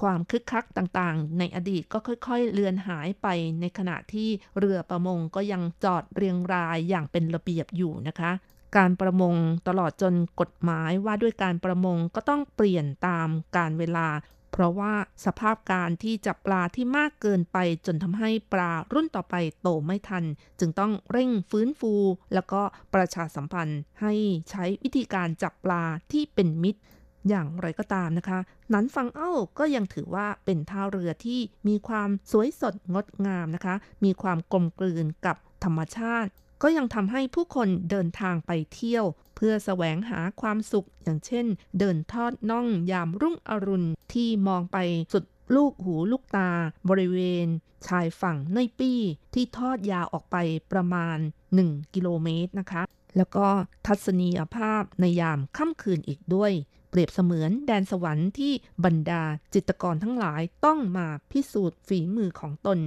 [0.00, 3.26] ความคึกคักต่างๆ ในอดีตก็ค่อยๆ เลือนหายไป
[3.60, 4.28] ในขณะที่
[4.58, 8.32] เรือประมงก็ยังจอดเรียงรายอย่างเป็นระเบียบอยู่นะคะ
[8.76, 9.34] การประมง
[9.68, 14.08] ตลอดจนกฎหมายว่าด้วยการประมงก็ต้องเปลี่ยนตามการเวลา
[14.56, 14.94] เพราะว่า
[15.24, 20.24] สภาพการที่จับปลาที่มากเกินไปจนทำให้ปลารุ่นต่อไปโตไม่ทัน
[20.60, 21.92] จึงต้องเร่งฟื้นฟู
[22.34, 22.62] แล้วก็
[22.94, 24.12] ประชาสัมพันธ์ให้
[24.50, 25.82] ใช้วิธีการจับปลา
[26.12, 26.80] ที่เป็นมิตร
[27.28, 28.38] อย่างไรก็ตามนะคะ
[28.72, 33.74] นั้นฟังเอ้าก็ยังถือว่าเป็นท่าเรือที่มีความสวยสดงดงามนะคะ
[34.04, 36.30] มีความกลมกลืนกับธรรมชาติ
[36.62, 39.04] ก็ยังทำให้ผู้คนเดินทางไปเที่ยว
[39.36, 41.46] เพื่อแสวงหาความสุขอย่างเช่น
[41.78, 44.78] เดินทอดน่องยามรุ่งอรุณที่มองไป
[45.12, 45.24] สุด
[45.54, 46.50] ลูกหูลูกตา
[46.88, 47.46] บริเวณ
[47.86, 49.00] ชายฝั่งเนยปี้
[49.34, 50.36] ที่ทอดยาวออกไป
[50.72, 51.18] ประมาณ
[51.56, 52.82] 1 กิโลเมตรนะคะ
[53.16, 53.46] แล้วก็
[53.86, 56.52] ทัศนียภาพในยามค่ำคืนอีกด้วย
[56.90, 58.52] เปรียบเสมือนแดนสวรรค์ที่
[58.84, 59.22] บรรดา
[59.54, 62.78] จิตรกรทั้งหลายต้องมาพิสูจน์ฝีมือของตน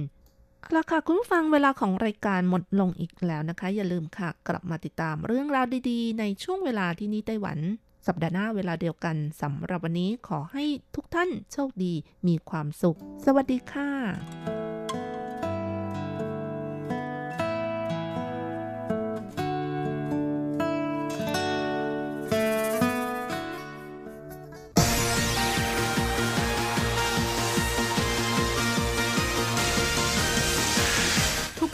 [0.72, 7.58] แล้วค่ะคุณผู้ฟังเวลาของรายการหมดลงอีกแล้วนะคะ อย่าลืมค่ะ กลับมาติดตามเรื่องราวดีๆ ในช่วงเวลาที่นี่ไต้หวัน
[8.06, 11.94] สัปดาห์หน้าเวลาเดียวกันสำหรับวันนี้ขอให้ทุกท่านโชคดี
[12.26, 14.67] มีความสุข สวัสดีค่ะ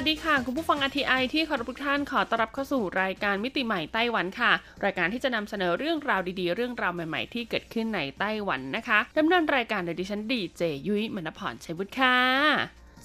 [0.00, 4.52] วัสดีค่ะ คุณผู้ฟัง RTI ที่ขอรับทุกท่านขอต้อนรับเข้าสู่รายการมิติใหม่ไต้หวันค่ะ
[4.84, 12.16] รายการที่จะนำเสนอเรื่องราวดีๆ เรื่องราวใหม่ๆ ที่เกิดขึ้นในไต้หวันนะคะดำเนินรายการโดยดิฉันดีเจยุ้ยมณพรชัยบุตรค่ะ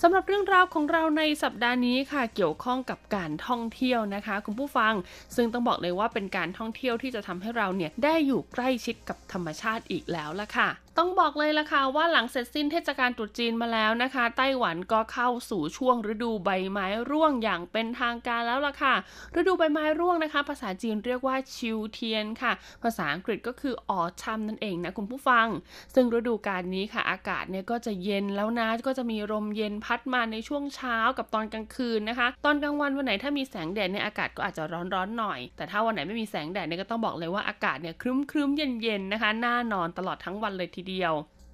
[0.02, 4.94] สำหรับเรื่องราวของเราในสัปดาห์นี้ค่ะ เกี่ยวข้องกับการท่องเที่ยวนะคะ คุณผู้ฟัง
[5.36, 10.70] ซึ่งต้องบอกเลยว่าเป็นการท่องเที่ยวที่จะทำให้เราเนี่ยได้อยู่ใกล้ชิดกับธรรมชาติอีกแล้วละค่ะ
[11.00, 18.94] ต้องบอกเลยละค่ะว่าหลังเสร็จสิ้นเทศกาลตรุษจีนมาแล้วนะคะ ไต้หวันก็เข้าสู่ช่วงฤดูใบไม้ร่วงอย่างเป็นทางการแล้วล่ะค่ะ
[19.40, 22.52] ฤดูใบไม้ร่วงนะคะ ภาษาจีนเรียกว่าชิวเทียนค่ะ
[22.84, 25.48] ภาษาอังกฤษก็คือออชัมนั่นเองนะคุณผู้ฟัง
[25.96, 34.64] ซึ่งฤดูกาลนี้ค่ะ อากาศเนี่ยก็จะเย็นแล้วนะก็จะมีลมเย็นพัดมาในช่วงเช้ากับตอนกลางคืนนะคะ ตอนกลางวันวันไหนถ้ามีแสงแดดเนี่ยอากาศก็อาจจะ
[34.94, 41.14] ร้อนๆหน่อย แต่ถ้าวันไหนไม่มีแสงแดดเนี่ยก็ต้องบอกเลยว่าอากาศเนี่ยครึ้มๆเย็นๆนะคะน่านอนตลอดทั้งวันเลยทีเดียว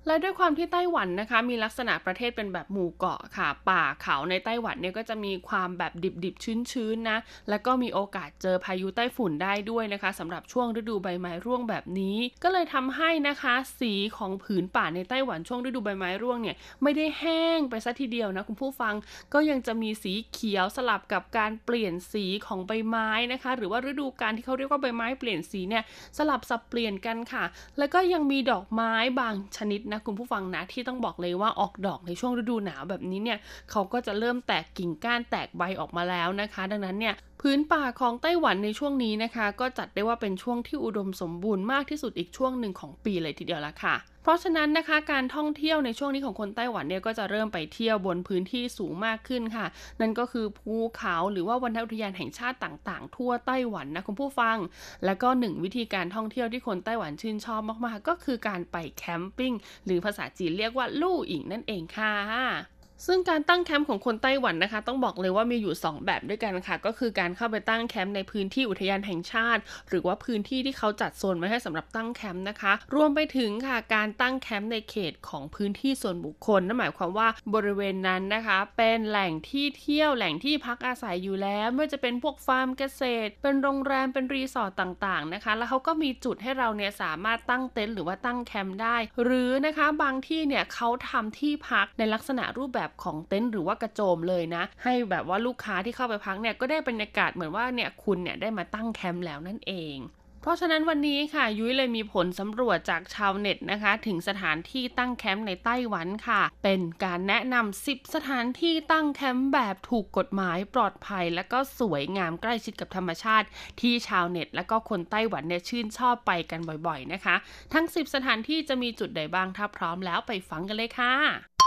[0.10, 5.94] และด้วยความที่ไต้หวันนะคะ มีลักษณะประเทศเป็นแบบหมู่เกาะค่ะ ป่าเขาในไต้หวันเนี่ยก็จะมีความแบบ
[6.24, 7.18] ดิบๆ ชื้นๆนะ
[7.50, 18.94] แล้วก็มีโอกาสเจอพายุไต้ฝุ่นได้ด้วยนะคะสำหรับช่วงฤดูใบไม้ร่วงแบบนี้ ก็เลยทำให้นะคะสีของผืนป่าในไต้หวันช่วงฤดูใบไม้ร่วงเนี่ยไม่ได้แห้งไปซะทีเดียวนะคุณผู้ฟัง
[19.34, 25.84] ก็ยังจะมีสีเขียวสลับกับการเปลี่ยนสีของใบไม้นะคะ หรือว่าฤดูกาลที่เขาเรียกว่าใบไม้เปลี่ยนสีเนี่ย
[26.18, 27.44] สลับสับเปลี่ยนกันค่ะ
[27.78, 33.40] แล้วก็ยังมีดอกไม้บางชนิดนะคุณผู้ฟังนะที่ต้องบอกเลยว่าออกดอกในช่วงฤดูหนาวแบบนี้เนี่ย
[33.72, 43.96] เขาก็จะเริ่มแตกกิ่งก้านแตกใบออกมาแล้วนะคะ ดังนั้นเนี่ยพื้นป่าของไต้หวันในช่วงนี้นะคะ ก็จัดได้ว่าเป็นช่วงที่อุดมสมบูรณ์มากที่สุดอีกช่วงหนึ่งของปีเลยทีเดียวละค่ะ
[44.30, 49.66] ราะฉะนั้นนะคะการท่องเที่ยวในช่วงนี้ของคนไต้หวันเนี่ยก็จะเริ่มไปเที่ยวบนพื้นที่สูงมากขึ้นค่ะ
[50.02, 54.58] นั่นก็คือภูเขาหรือว่าวันอุทยานแห่งชาติต่างๆ ทั่วไต้หวันนะคุณผู้ฟัง
[55.06, 59.54] แล้วก็หนึ่งวิธีการท่องเที่ยวที่คนไต้หวันชื่นชอบมากๆ ก็คือการไปแคมปิ้ง
[59.86, 99.98] หรือภาษาจีนเรียกว่า露營นั่นเองค่ะ ซึ่งการตั้งแคมป์ของคนไต้หวันนะคะ ต้องบอกเลยว่ามีอยู่ 2 แบบด้วยกันค่ะ ก็คือการเข้าไปตั้งแคมป์ในพื้นที่อุทยานแห่งชาติ หรือว่าพื้นที่ที่เขาจัดโซนไว้ให้สำหรับตั้งแคมป์นะคะ รวมไปถึงค่ะการตั้งแคมป์ในเขตของพื้นที่ส่วนบุคคลนั่นหมายความว่าบริเวณนั้นนะคะ เป็นแหล่งที่เที่ยวแหล่งที่พักอาศัยอยู่แล้วไม่ว่าจะเป็นพวกฟาร์มเกษตร เป็นโรงแรมเป็นรีสอร์ทต่างๆนะคะ แล้วเขาก็มีจุดให้เราเนี่ยสามารถตั้งเต็นท์หรือว่าตั้งแคมป์ได้ หรือนะคะบางที่เนี่ยเขาทำที่พักในลักษณะรูปแบบของเต็นท์หรือว่ากระโจมเลยนะ ให้แบบว่าลูกค้าที่เข้าไปพักเนี่ยก็ได้บรรยากาศเหมือนว่าเนี่ยคุณเนี่ยได้มาตั้งแคมป์แล้วนั่นเอง
[100.42, 113.48] เพราะฉะนั้นวันนี้ค่ะ ยุ้ยเลยมีผลสำรวจจากชาวเน็ตนะคะ ถึงสถานที่ตั้งแคมป์ในไต้หวันค่ะ เป็นการแนะนำ 10 สถานที่ตั้งแคมป์แบบถูกกฎหมายปลอดภัย และก็สวยงามใกล้ชิดกับธรรมชาติ
[113.82, 117.36] ที่ชาวเน็ต และก็คนไต้หวันเนี่ยชื่นชอบไปกันบ่อยๆนะคะ
[117.74, 121.59] ทั้ง 10 สถานที่จะมีจุดใดบ้างถ้าพร้อมแล้วไปฟังกันเลยค่ะ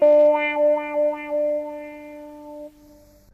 [0.00, 1.33] Música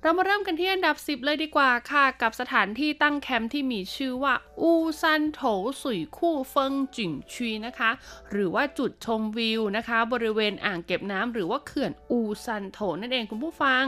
[0.02, 5.40] เรามาเริ่มกันที่อันดับ 10 เลยดีกว่าค่ะ กับสถานที่ตั้งแคมป์ที่มีชื่อว่า อูซันโถ
[5.82, 7.90] สุยคู่เฟิงจิ่งชีนะคะ
[8.30, 13.84] หรือว่าจุดชมวิวนะคะ บริเวณอ่างเก็บน้ำหรือว่าเขื่อนอูซันโถนั่นเองคุณผู้ฟัง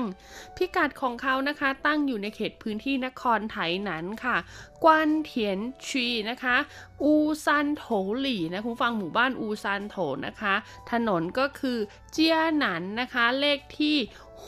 [0.57, 4.37] พิกัดของเขานะคะ ตั้งอยู่ในเขตพื้นที่นครไถหนันค่ะ
[4.85, 6.57] กวนเทียนชีนะคะ
[7.03, 7.85] อูซันโถ
[8.21, 9.97] หลี่นะคุณฟังหมู่บ้านอูซันโถ
[10.27, 10.55] นะคะ
[10.91, 11.79] ถนนก็คือ
[12.13, 13.97] เจียหนันนะคะเลขที่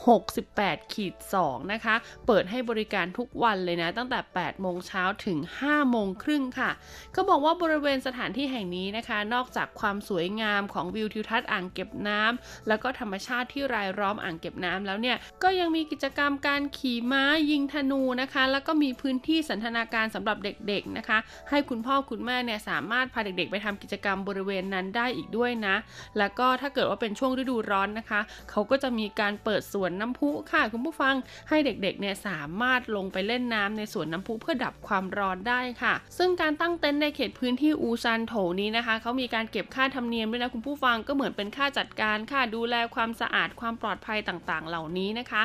[0.03, 1.15] 68ขีด
[1.45, 1.95] 2นะคะ
[2.27, 6.71] เปิดให้บริการทุกวันเลยนะ ตั้งแต่ 8 โมงเช้าถึง 5 โมงครึ่งค่ะ
[7.15, 21.19] ก็บอกว่าบริเวณสถานที่แห่งนี้นะคะ นอกจากความสวยงามของวิวทิวทัศน์อ่างเก็บน้ำแล้วก็ธรรมชาติที่รายล้อมอ่างเก็บน้ำแล้วเนี่ย ก็ยังมีกิจกรรมการขี่ม้ายิงธนูนะคะ แล้วก็มีพื้นที่สันทนาการสำหรับเด็กๆนะคะ
[21.51, 25.77] ให้คุณพ่อคุณแม่เนี่ยสามารถพาเด็กๆ ไปทำกิจกรรมบริเวณนั้นได้อีกด้วยนะ
[26.19, 28.21] แล้วก็ถ้าเกิดว่าเป็นช่วงฤดูร้อนนะคะ
[28.51, 31.15] เขาก็จะมีการเปิดสวนน้ำพุค่ะคุณผู้ฟัง
[31.49, 45.43] ให้เด็กๆเนี่ยสามารถลงไปเล่นน้ำในสวนน้ำพุเพื่อดับความร้อนได้ค่ะ ซึ่งการตั้งเต็นท์ในเขตพื้นที่อูซานโถนี้นะคะเขามีการเก็บค่าธรรมเนียมด้วยนะคุณผู้ฟังก็เหมือนเป็นค่าจัดการค่าดูแลความสะอาดความปลอดภัยต่างๆ เหล่านี้นะคะ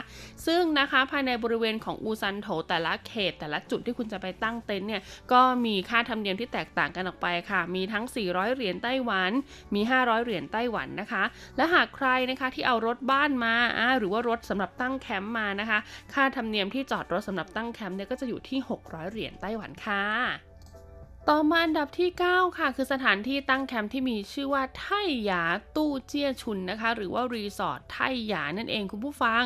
[0.48, 9.32] ซึ่งนะคะภายในบริเวณของอูซันโถแต่ละเขต แต่ละจุดที่คุณจะไปตั้งเต็นท์เนี่ยก็มีค่าธรรมเนียมที่แตกต่างกันออกไปค่ะ มีทั้ง 400 เหรียญไต้หวัน
[9.76, 11.24] มี 500 เหรียญไต้หวันนะคะ
[11.58, 13.56] และหากใครนะคะที่เอารถบ้านมา
[13.98, 15.80] หรือว่ารถสำหรับตั้งแคมป์มานะคะ
[16.14, 20.04] ค่าธรรมเนียมที่จอดรถสำหรับตั้งแคมป์เนี่ยก็จะอยู่ที่ 600 เหรียญไต้หวันค่ะ
[21.30, 24.88] ต่อมาอันดับที่ 9 ค่ะ คือสถานที่ตั้งแคมป์ที่มีชื่อว่าไท
[25.24, 25.44] หยา
[25.76, 29.44] ตู้เจี้ยชุนนะคะ หรือว่ารีสอร์ทไทหยานั่นเองคุณผู้ฟัง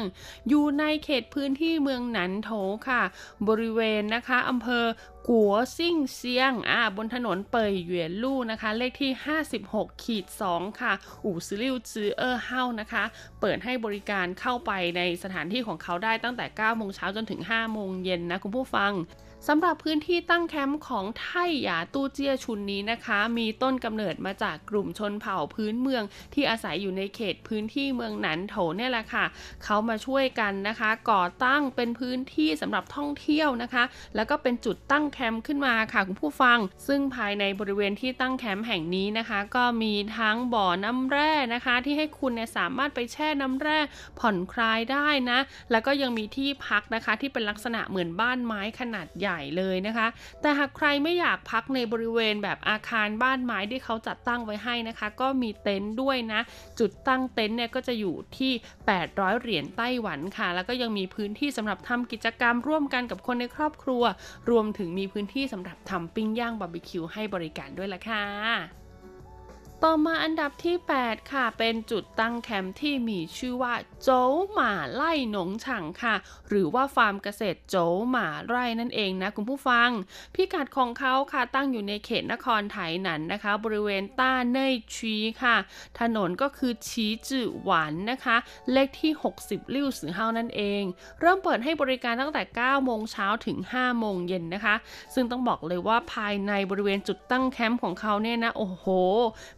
[0.49, 2.51] อยู่ในเขตพื้นที่เมืองหนันโถ
[2.89, 3.01] ค่ะ
[3.47, 4.85] บริเวณนะคะอำเภอ
[5.29, 9.11] กัวซิ่งเซียงอ่าบนถนนเปยเหวียนลู่นะคะ เลขที่
[9.57, 10.93] 56ขีด2ค่ะ
[11.25, 13.03] 五十六之二號นะคะ
[13.41, 18.93] เปิดให้บริการเข้าไปในสถานที่ของเขาได้ตั้งแต่ 9 โมงเช้าจนถึง 5 โมงเย็นนะคุณผู้ฟัง
[19.49, 21.27] สำหรับพื้นที่ตั้งแคมป์ของไท
[21.61, 26.03] หยาตู้เจี้ยชุนนี้นะคะ มีต้นกำเนิดมาจากกลุ่มชนเผ่าพื้นเมือง
[26.33, 29.25] ที่อาศัยอยู่ในเขตพื้นที่เมืองหนันโถเนี่ยแหละค่ะ
[29.63, 33.83] เขามาช่วยกันนะคะ ก่อตั้งเป็นพื้นที่สำหรับท่องเที่ยวนะคะ
[34.15, 36.57] แล้วก็เป็นจุดตั้งแคมป์ขึ้นมาค่ะคุณผู้ฟัง
[36.87, 43.79] ซึ่งภายในบริเวณที่ตั้งแคมป์แห่งนี้นะคะ ก็มีทั้งบ่อน้ำแร่นะคะ ที่ให้คุณเนี่ยสามารถไปแช่น้ำแร่
[44.19, 45.39] ผ่อนคลายได้นะ
[45.71, 50.07] แล้วก็ยังมีที่พักนะคะ ที่เป็นลักษณะเหมือนบ้านไม้ขนาดใหญ่เลยนะคะ
[50.41, 56.41] แต่หากใครไม่อยากพักในบริเวณแบบอาคารบ้านไม้ที่เขาจัดตั้งไว้ให้นะคะ ก็มีเต็นท์ด้วยนะ
[56.79, 58.51] จุดตั้งเต็นท์เนี่ยก็จะอยู่ที่
[58.95, 64.03] 800 เหรียญไต้หวันค่ะ แล้วก็ยังมีพื้นที่สำหรับทำกิจกรรมร่วมกันกับคนในครอบครัว
[64.49, 68.82] รวมถึงมีพื้นที่สำหรับทำปิ้งย่างบาร์บีคิวให้บริการด้วยล่ะค่ะ
[69.87, 73.73] ต่อมาอันดับที่ 8 ค่ะ เป็นจุดตั้งแคมป์ที่มีชื่อว่า
[74.03, 74.09] โจ
[74.51, 76.15] หมาไล่หนงฉางค่ะ
[76.47, 77.75] หรือว่าฟาร์มเกษตรโจ
[78.09, 79.89] หมาไร่นั่นเองนะคุณผู้ฟัง
[80.35, 85.55] พิกัดของเขาค่ะตั้งอยู่ในเขตนครไถหนันนะคะ บริเวณต้าเน่ยชีค่ะ
[85.99, 88.37] ถนนก็คือชีจื่อหวานนะคะ
[88.71, 89.11] เลขที่
[89.43, 90.83] 60 ลิ่วสือเฮานั่นเอง
[91.19, 94.75] เริ่มเปิดให้บริการตั้งแต่ 9 โมงเช้าถึง 5 โมงเย็นนะคะ
[95.13, 98.85] ซึ่งต้องบอกเลยว่าภายในบริเวณจุดตั้งแคมป์ของเขาเนี่ยนะโอ้โห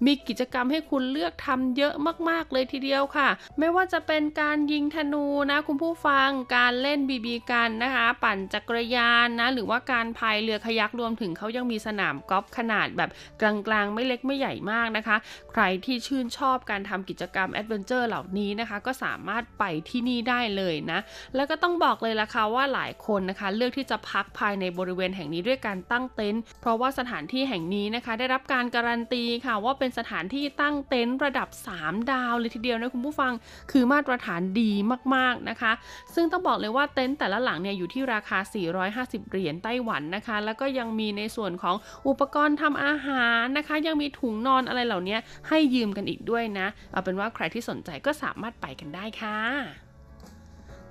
[0.05, 1.93] มีกิจกรรมให้คุณเลือกทำเยอะ
[2.29, 13.09] มากๆเลยทีเดียวค่ะ ไม่ว่าจะเป็นการยิงธนูนะคุณผู้ฟังการเล่น BB gun นะคะ ปั่นจักรยานนะหรือว่าการพายเรือคายัครวมถึงเขายังมีสนามกอล์ฟขนาดแบบ
[13.41, 15.17] กลางๆ ไม่เล็กไม่ใหญ่มากนะคะ
[15.51, 20.99] ใครที่ชื่นชอบการทำกิจกรรม adventure เหล่านี้นะคะ ก็สามารถไปที่นี่ได้เลยนะ
[21.35, 31.47] แล้วก็ต้องบอกเลยล่ะค่ะว่าหลายคนนะคะเลือกที่จะพักภายในบริเวณแห่งนี้ด้วยการตั้งเต็นท์เพราะว่าสถานที่แห่งนี้นะคะ ได้รับการการันตีค่ะว่าเป็นสถานที่ตั้งเต็นท์ระดับ
[31.79, 33.33] 3 ดาวเลยทีเดียวนะคุณผู้ฟัง
[33.71, 34.71] คือมาตรฐานดี
[35.15, 35.71] มากๆนะคะ
[36.15, 38.37] ซึ่งต้องบอกเลยว่าเต็นท์แต่ละหลังเนี่ยอยู่ที่ราคา
[38.83, 41.75] 450 เหรียญไต้หวันนะคะ แล้วก็ยังมีในส่วนของ
[42.07, 45.17] อุปกรณ์ทำอาหารนะคะ ยังมีถุงนอนอะไรเหล่านี้
[45.47, 49.39] ให้ยืมกันอีกด้วยนะ เอาเป็นว่าใครที่สนใจก็สามารถไปกันได้ค่ะ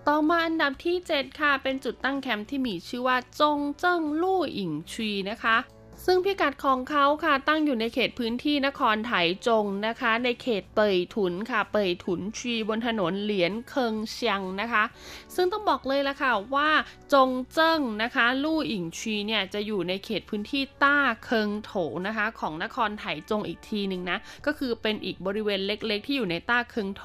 [0.08, 5.56] ต่อมาอันดับที่ 7 ค่ะ เป็นจุดตั้งแคมป์ที่มีชื่อว่าจงเจิ้งลู่อิงชีนะคะ
[6.06, 9.12] ซึ่งพิกัดของเขาค่ะตั้งอยู่ในเขตพื้นที่นครไถ
[9.46, 14.84] จงนะคะ ในเขตเปยถุนค่ะ เปยถุนชีบนถนนเหลียนเคิงเชียงนะคะ
[15.34, 16.70] ซึ่งต้องบอกเลยละค่ะว่า
[17.14, 21.72] จงเจิ้งนะคะ ลู่อิงชีเนี่ยจะอยู่ในเขตพื้นที่ต้าเคิงโถ
[22.06, 27.02] นะคะ ของนครไถจงอีกทีหนึ่งนะก็คือเป็นอีกบริเวณเล็กๆ ที่อยู่ในต้าเคิงโถ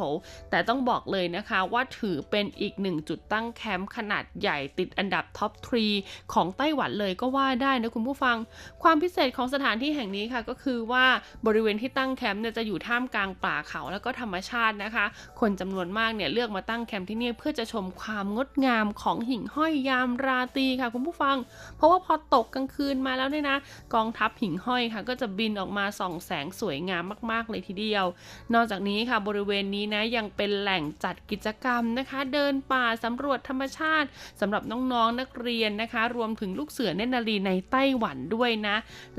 [0.49, 5.85] แต่ต้องบอกเลยนะคะว่าถือเป็นอีกหนึ่งจุดตั้งแคมป์ขนาดใหญ่ติดอันดับ top three
[6.33, 8.37] ของไต้หวันเลยก็ว่าได้นะคุณผู้ฟัง
[8.83, 11.05] ความพิเศษของสถานที่แห่งนี้ค่ะก็คือว่า
[11.45, 15.05] บริเวณที่ตั้งแคมป์เนี่ยจะอยู่ท่ามกลางป่าเขาแล้วก็ธรรมชาตินะคะ
[15.39, 21.37] คนจำนวนมากเนี่ยเลือกมาตั้งแคมป์ที่นี่เพื่อจะชมความงดงามของหิ่งห้อยยามราตรีค่ะ คุณผู้ฟัง
[21.77, 23.57] เพราะว่าพอตกกลางคืนมาแล้วเนี่ยนะ
[23.93, 28.05] กองทัพหิ่งห้อยค่ะ ก็จะบินออกมาส่องแสงสวยงามมาก ๆ เลยทีเดียว
[28.53, 34.07] นอกจากนี้ค่ะบริเวณนี้นะยังเป็นแหล่งจัดกิจกรรมนะคะ เดินป่าสำรวจธรรมชาติ
[34.41, 38.68] สำหรับน้องๆนนักเรียนนะคะ รวมถึงลูกเสือเนนารีในไต้หวันด้วยนะ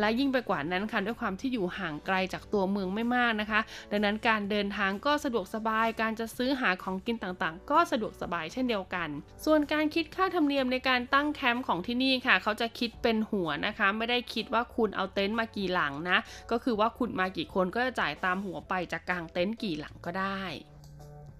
[0.00, 9.08] และยิ่งไปกว่านั้นค่ะด้วยความที่อยู่ห่างไกลจากตัวเมืองไม่มากนะคะ ดังนั้นการเดินทางก็สะดวกสบายการจะซื้อหาของกินต่างๆ ก็สะดวกสบายเช่นเดียวกัน
[9.44, 16.18] ส่วนการคิดค่าธรรมเนียมในการตั้งแคมป์ของที่นี่ค่ะ เขาจะคิดเป็นหัวนะคะ ไม่ได้คิดว่าคุณเอาเต็นท์มากี่หลังนะ
[16.50, 20.42] ก็คือว่าคุณมากี่คนก็จะจ่ายตามหัวไปจากกลางเต็นท์กี่หลังก็ได้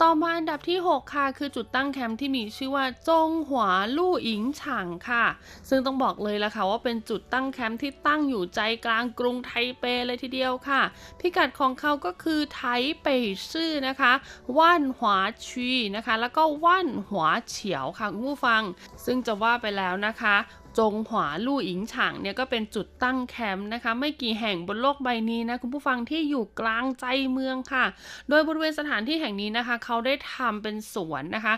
[0.05, 5.25] ต่อมาอันดับที่ 6 ค่ะ คือจุดตั้งแคมป์ที่มีชื่อว่าจงหวาลู่อิงฉางค่ะ
[5.69, 10.83] ซึ่งต้องบอกเลยละค่ะว่าเป็นจุดตั้งแคมป์ที่ตั้งอยู่ใจกลางกรุงไทเปเลยทีเดียวค่ะ
[11.21, 12.63] พิกัดของเขาก็คือไท
[13.03, 13.07] เป
[13.53, 14.13] ซื่อนะคะ
[14.59, 18.63] ว่านหัวชีนะคะ แล้วก็ว่านหัวเฉียวค่ะคุณผู้ฟัง
[19.05, 20.37] ซึ่งจะว่าไปแล้วนะคะ
[20.79, 27.85] จงหวาลู่อิงฉางเนี่ยก็เป็นจุดตั้งแคมป์นะคะ ไม่กี่แห่งบนโลกใบนี้นะคุณผู้ฟังที่อยู่กลางใจเมืองค่ะ
[28.29, 31.55] โดยบริเวณสถานที่แห่งนี้นะคะ เขาได้ทำเป็นสวนนะคะ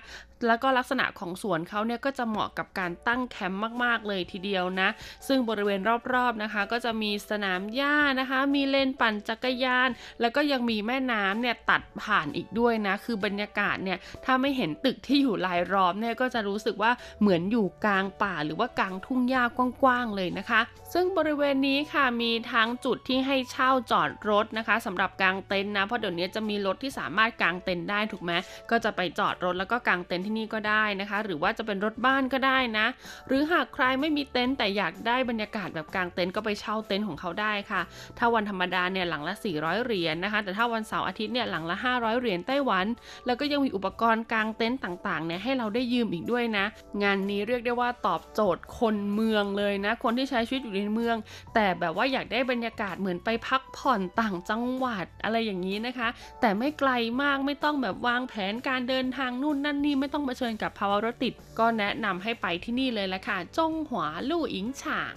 [0.46, 4.88] แล้วก็ลักษณะของสวนเขาเนี่ยก็จะเหมาะกับการตั้งแคมป์มาก ๆ เลยทีเดียวนะ
[5.28, 5.80] ซึ่งบริเวณ
[6.12, 9.88] รอบๆนะคะ ก็จะมีสนามหญ้านะคะ มีเลนปั่นจักรยาน
[10.20, 20.60] แล้วก็ยังมีแม่น้ำเนี่ยตัดผ่านอีกด้วยนะ คือบรรยากาศเนี่ยถ้าไม่เห็นตึกที่อยู่รายล้อมเนี่ยก็จะรู้สึกว่าเหมือนอยู่กลางป่าหรือว่ากลางทุ่งหญ้ากว้างๆเลยนะคะ
[20.92, 28.32] ซึ่งบริเวณนี้ค่ะมีทั้งจุดที่ให้เช่าจอดรถนะคะสำหรับกางเต็นท์นะเพราะเดี๋ยวนี้จะมีรถที่สามารถกางเต็นท์ได้ถูกไหม
[28.70, 32.86] ก็จะไปจอดรถแล้วก็กางเต็นท์ที่นี่ก็ได้นะคะ หรือว่าจะเป็นรถบ้านก็ได้นะ
[33.28, 37.80] หรือหากใครไม่มีเต็นท์แต่อยากได้บรรยากาศแบบกลางเต็นท์ก็ไปเช่าเต็นท์ของเขาได้ค่ะ
[38.18, 42.86] ถ้าวันธรรมดาเนี่ยหลังละ 400 เหรียญนนะคะ แต่ถ้าวันเสาร์อาทิตย์เนี่ยหลังละ 500 เหรียญไต้หวัน
[43.26, 46.64] แล้วก็ยังมีอุปกรณ์กลางเต็นท์ต่างๆเนี่ยให้เราได้ยืมอีกด้วยนะ
[47.02, 51.16] งานนี้เรียกได้ว่าตอบโจทย์คนเมืองเลยนะ คนที่ใช้ชีวิตอยู่ในเมือง
[51.54, 56.08] แต่แบบว่าอยากได้บรรยากาศเหมือนไปพักผ่อนต่างจังหวัดอะไรอย่างนี้นะคะ
[56.40, 56.90] แต่ไม่ไกล
[57.22, 65.14] มากไม่ต้องแบบวางแผนการเดินทางนู่นนั่นนี่ไม่ต้องเผชิญกับภาวะรถติด ก็แนะนำให้ไปที่นี่เลยละค่ะ จงหวาลู่อิงฉาง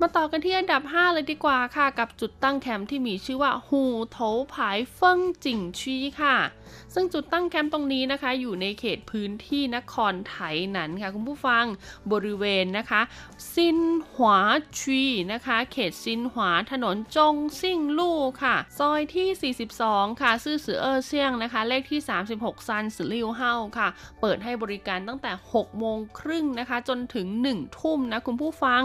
[0.00, 4.18] มาต่อกันที่อันดับ 5 เลยดีกว่าค่ะ กับจุดตั้งแคมป์ที่มีชื่อว่าหูโถ
[4.52, 6.36] ผายเฟิงจิงชีค่ะ
[6.94, 10.36] ซึ่งจุดตั้งแคมป์ตรงนี้นะคะ อยู่ในเขตพื้นที่นครไถ
[10.70, 11.64] หนันค่ะคุณผู้ฟัง
[12.12, 13.00] บริเวณนะคะ
[13.52, 13.78] ซิน
[14.12, 14.40] หวา
[14.78, 19.54] ชีนะคะ เขตซินหวาถนนจงซิ่งลู่ค่ะ ซอยที่
[19.86, 22.00] 42 ค่ะ四十二巷นะคะ เลขที่
[22.34, 23.88] 36 三十六號ค่ะ
[24.20, 28.82] เปิดให้บริการตั้งแต่ 6 โมงครึ่งนะคะ จนถึง 1 ทุ่มนะคุณผู้ฟัง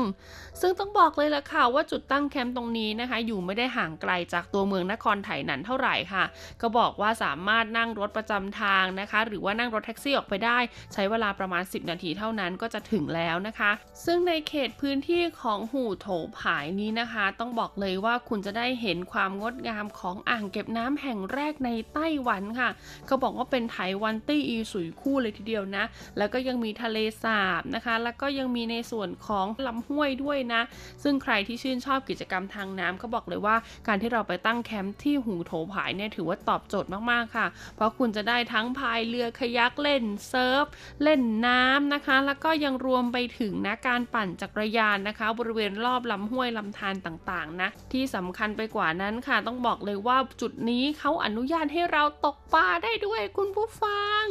[0.62, 6.24] ซึ่งต้องบอกเลยละค่ะว่าจุดตั้งแคมป์ตรงนี้นะคะ อยู่ไม่ได้ห่างไกลจากตัวเมืองนครไถหนันเท่าไหร่ค่ะ
[6.62, 10.58] ก็บอกว่าสามารถนั่งรถประจำทางนะคะ หรือว่านั่งรถแท็กซี่ออกไปได้
[10.94, 13.72] ใช้เวลาประมาณ 10 นาทีเท่านั้นก็จะถึงแล้วนะคะ
[14.06, 16.08] ซึ่งในเขตพื้นที่ของหูโถ
[16.38, 22.70] ผายนี้นะคะ ต้องบอกเลยว่าคุณจะได้เห็นความงดงามของอ่างเก็บน้ำแห่งแรกในไต้หวันค่ะ
[23.08, 25.84] เขาบอกว่าเป็นไถวันตี้อีสุยคู่เลยทีเดียวนะ
[26.18, 30.62] แล้วก็ยังมีทะเลสาบนะคะ แล้วก็ยังมีในส่วนของลำห้วยด้วยนะ
[31.04, 33.56] ซึ่งใครที่ชื่นชอบกิจกรรมทางน้ำก็บอกเลยว่า
[33.88, 37.46] การที่เราไปตั้งแคมป์ที่หูโถผายเนี่ยถือว่าตอบโจทย์มากๆค่ะ
[37.76, 40.66] เพราะคุณจะได้ทั้งพายเรือคายักเล่นเซิร์ฟ
[41.04, 54.24] เล่นน้ำนะคะ แล้วก็ยังรวมไปถึงนะการปั่นจักรยานนะคะ บริเวณรอบลำห้วยลำธารต่างๆนะที่สำคัญไปกว่านั้นค่ะ ต้องบอกเลยว่าจุดนี้เขาอนุญาตให้เราตกปลาได้ด้วยคุณผู้ฟัง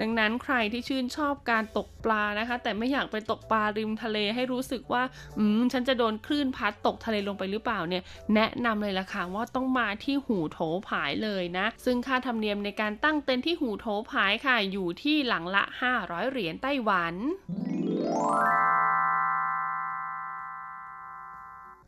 [0.00, 5.02] ดังนั้นใครที่ชื่นชอบการตกปลานะคะ แต่ไม่อยากไปตกปลาริมทะเลให้รู้สึกว่า
[5.38, 8.02] อืมฉันจะโดนคลื่นพัดตกทะเลลงไปหรือเปล่าเนี่ย
[8.34, 15.64] แนะนำเลยล่ะค่ะว่าต้องมาที่หูโถผายเลยนะ ซึ่งค่าธรรมเนียมในการตั้งเต็นท์ที่หูโถผายค่ะ อยู่ที่หลังละ
[15.98, 17.14] 500 เหรียญไต้หวัน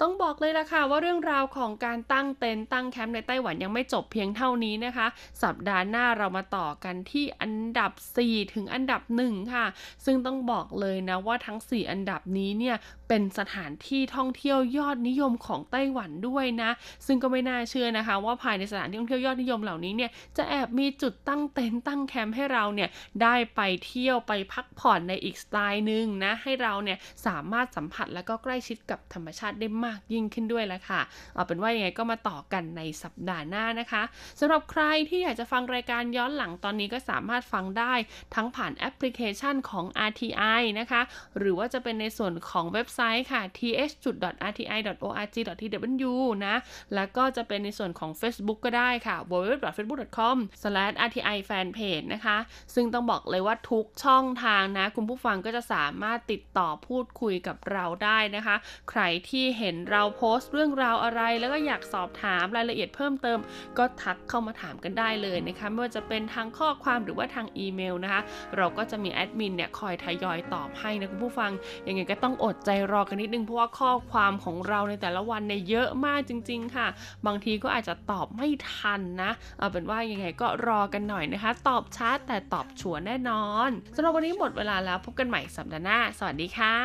[0.00, 5.06] ต้องบอกเลยล่ะค่ะว่าเรื่องราวของการตั้งเต็นท์ตั้งแคมป์ในไต้หวันยังไม่จบเพียงเท่านี้นะคะ
[5.42, 9.66] สัปดาห์หน้าเรามาต่อกันที่อันดับ 4 ถึงอันดับ 1 ค่ะ
[10.04, 12.76] ซึ่งต้องบอกเลยนะว่าทั้ง 4 อันดับนี้เนี่ย
[13.12, 16.70] เป็นสถานที่ท่องเที่ยวยอดนิยมของไต้หวันด้วยนะ
[17.06, 22.88] ซึ่งก็ไม่น่าเชื่อนะคะ ว่าภายในสถานที่ท่องเที่ยวยอดนิยมเหล่านี้เนี่ยจะแอบมีจุดตั้งเต็นท์ตั้งแคมป์ให้เราเนี่ย
[23.22, 31.00] ได้ไปเที่ยวไปพักผ่อนในอีกสไตล์หนึ่งนะให้เราเนี่ยสามารถสัมผัสแล้วก็ใกล้ชิดกับธรรมชาติได้มากยิ่งขึ้นด้วยละค่ะ
[31.34, 34.02] เอาเป็นว่ายังไงก็มาต่อกันในสัปดาห์หน้านะคะ
[34.40, 37.94] สำหรับใครที่อยากจะฟังรายการย้อนหลังตอนนี้ก็สามารถฟังได้
[38.34, 41.00] ทั้งผ่านแอปพลิเคชันของ RTI นะคะ
[41.38, 46.12] หรือว่าจะเป็นในส่วนของเว็บไซต์ค่ะ th.rti.org.tw
[46.46, 46.54] นะ
[46.94, 52.36] แล้วก็จะเป็นในส่วนของ Facebook ก็ได้ค่ะ www.facebook.com/rti-fanpage นะคะ
[52.74, 58.56] ซึ่งต้องบอกเลยว่าทุกช่องทางนะ คุณผู้ฟังก็จะสามารถติดต่อพูดคุยกับเราได้นะคะ
[58.90, 63.38] ใครที่เห็นเราโพสต์เรื่องราวอะไร แล้วก็อยากสอบถามรายละเอียดเพิ่มเติม
[63.78, 68.22] ก็ทักเข้ามาถามกันได้เลยนะคะไม่ว่าจะเป็นทางข้อความหรือว่าทางอีเมลนะคะ
[68.56, 71.50] เราก็จะมีแอดมินเนี่ยคอยทยอยตอบให้นะคุณผู้ฟัง
[71.88, 76.86] ยังไงก็ต้องอดใจรรอกันนิดนึงเพราะว่าข้อความของเราในแต่ละวันเนี่ยเยอะมากจริง ๆ ค่ะ
[77.26, 86.76] บางทีก็อาจจะตอบไม่ทันนะ เอาเป็นว่ายังไงก็รอกันหน่อยนะคะ ตอบช้าแต่ตอบชัวร์แน่นอนสำหรับวันนี้หมดเวลาแล้วพบกันใหม่สัปดาห์หน้า สวัสดีค่ะ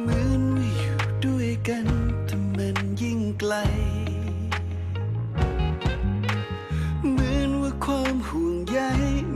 [0.00, 1.86] เหมือนว่าอยู่ด้วยกัน
[2.26, 3.54] แต่มันยิ่งไกล
[7.10, 8.78] เหมือนว่าความห่วงใย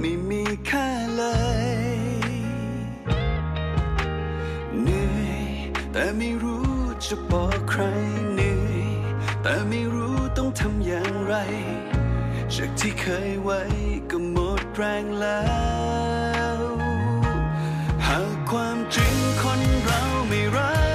[0.00, 1.22] ไม่มีค่าเล
[1.86, 1.88] ย
[6.01, 6.72] แต่ไม่รู้
[7.07, 7.82] จะบอกใคร
[8.34, 8.80] เหนื่อย
[9.42, 11.34] แต่ไม่รู้ต้องทำอย่างไร
[12.55, 13.61] จากที่เคยไว้
[14.11, 15.42] ก็หมดแรงแล้
[16.55, 16.59] ว
[18.07, 20.88] หากความจริงคนเราไม่รัก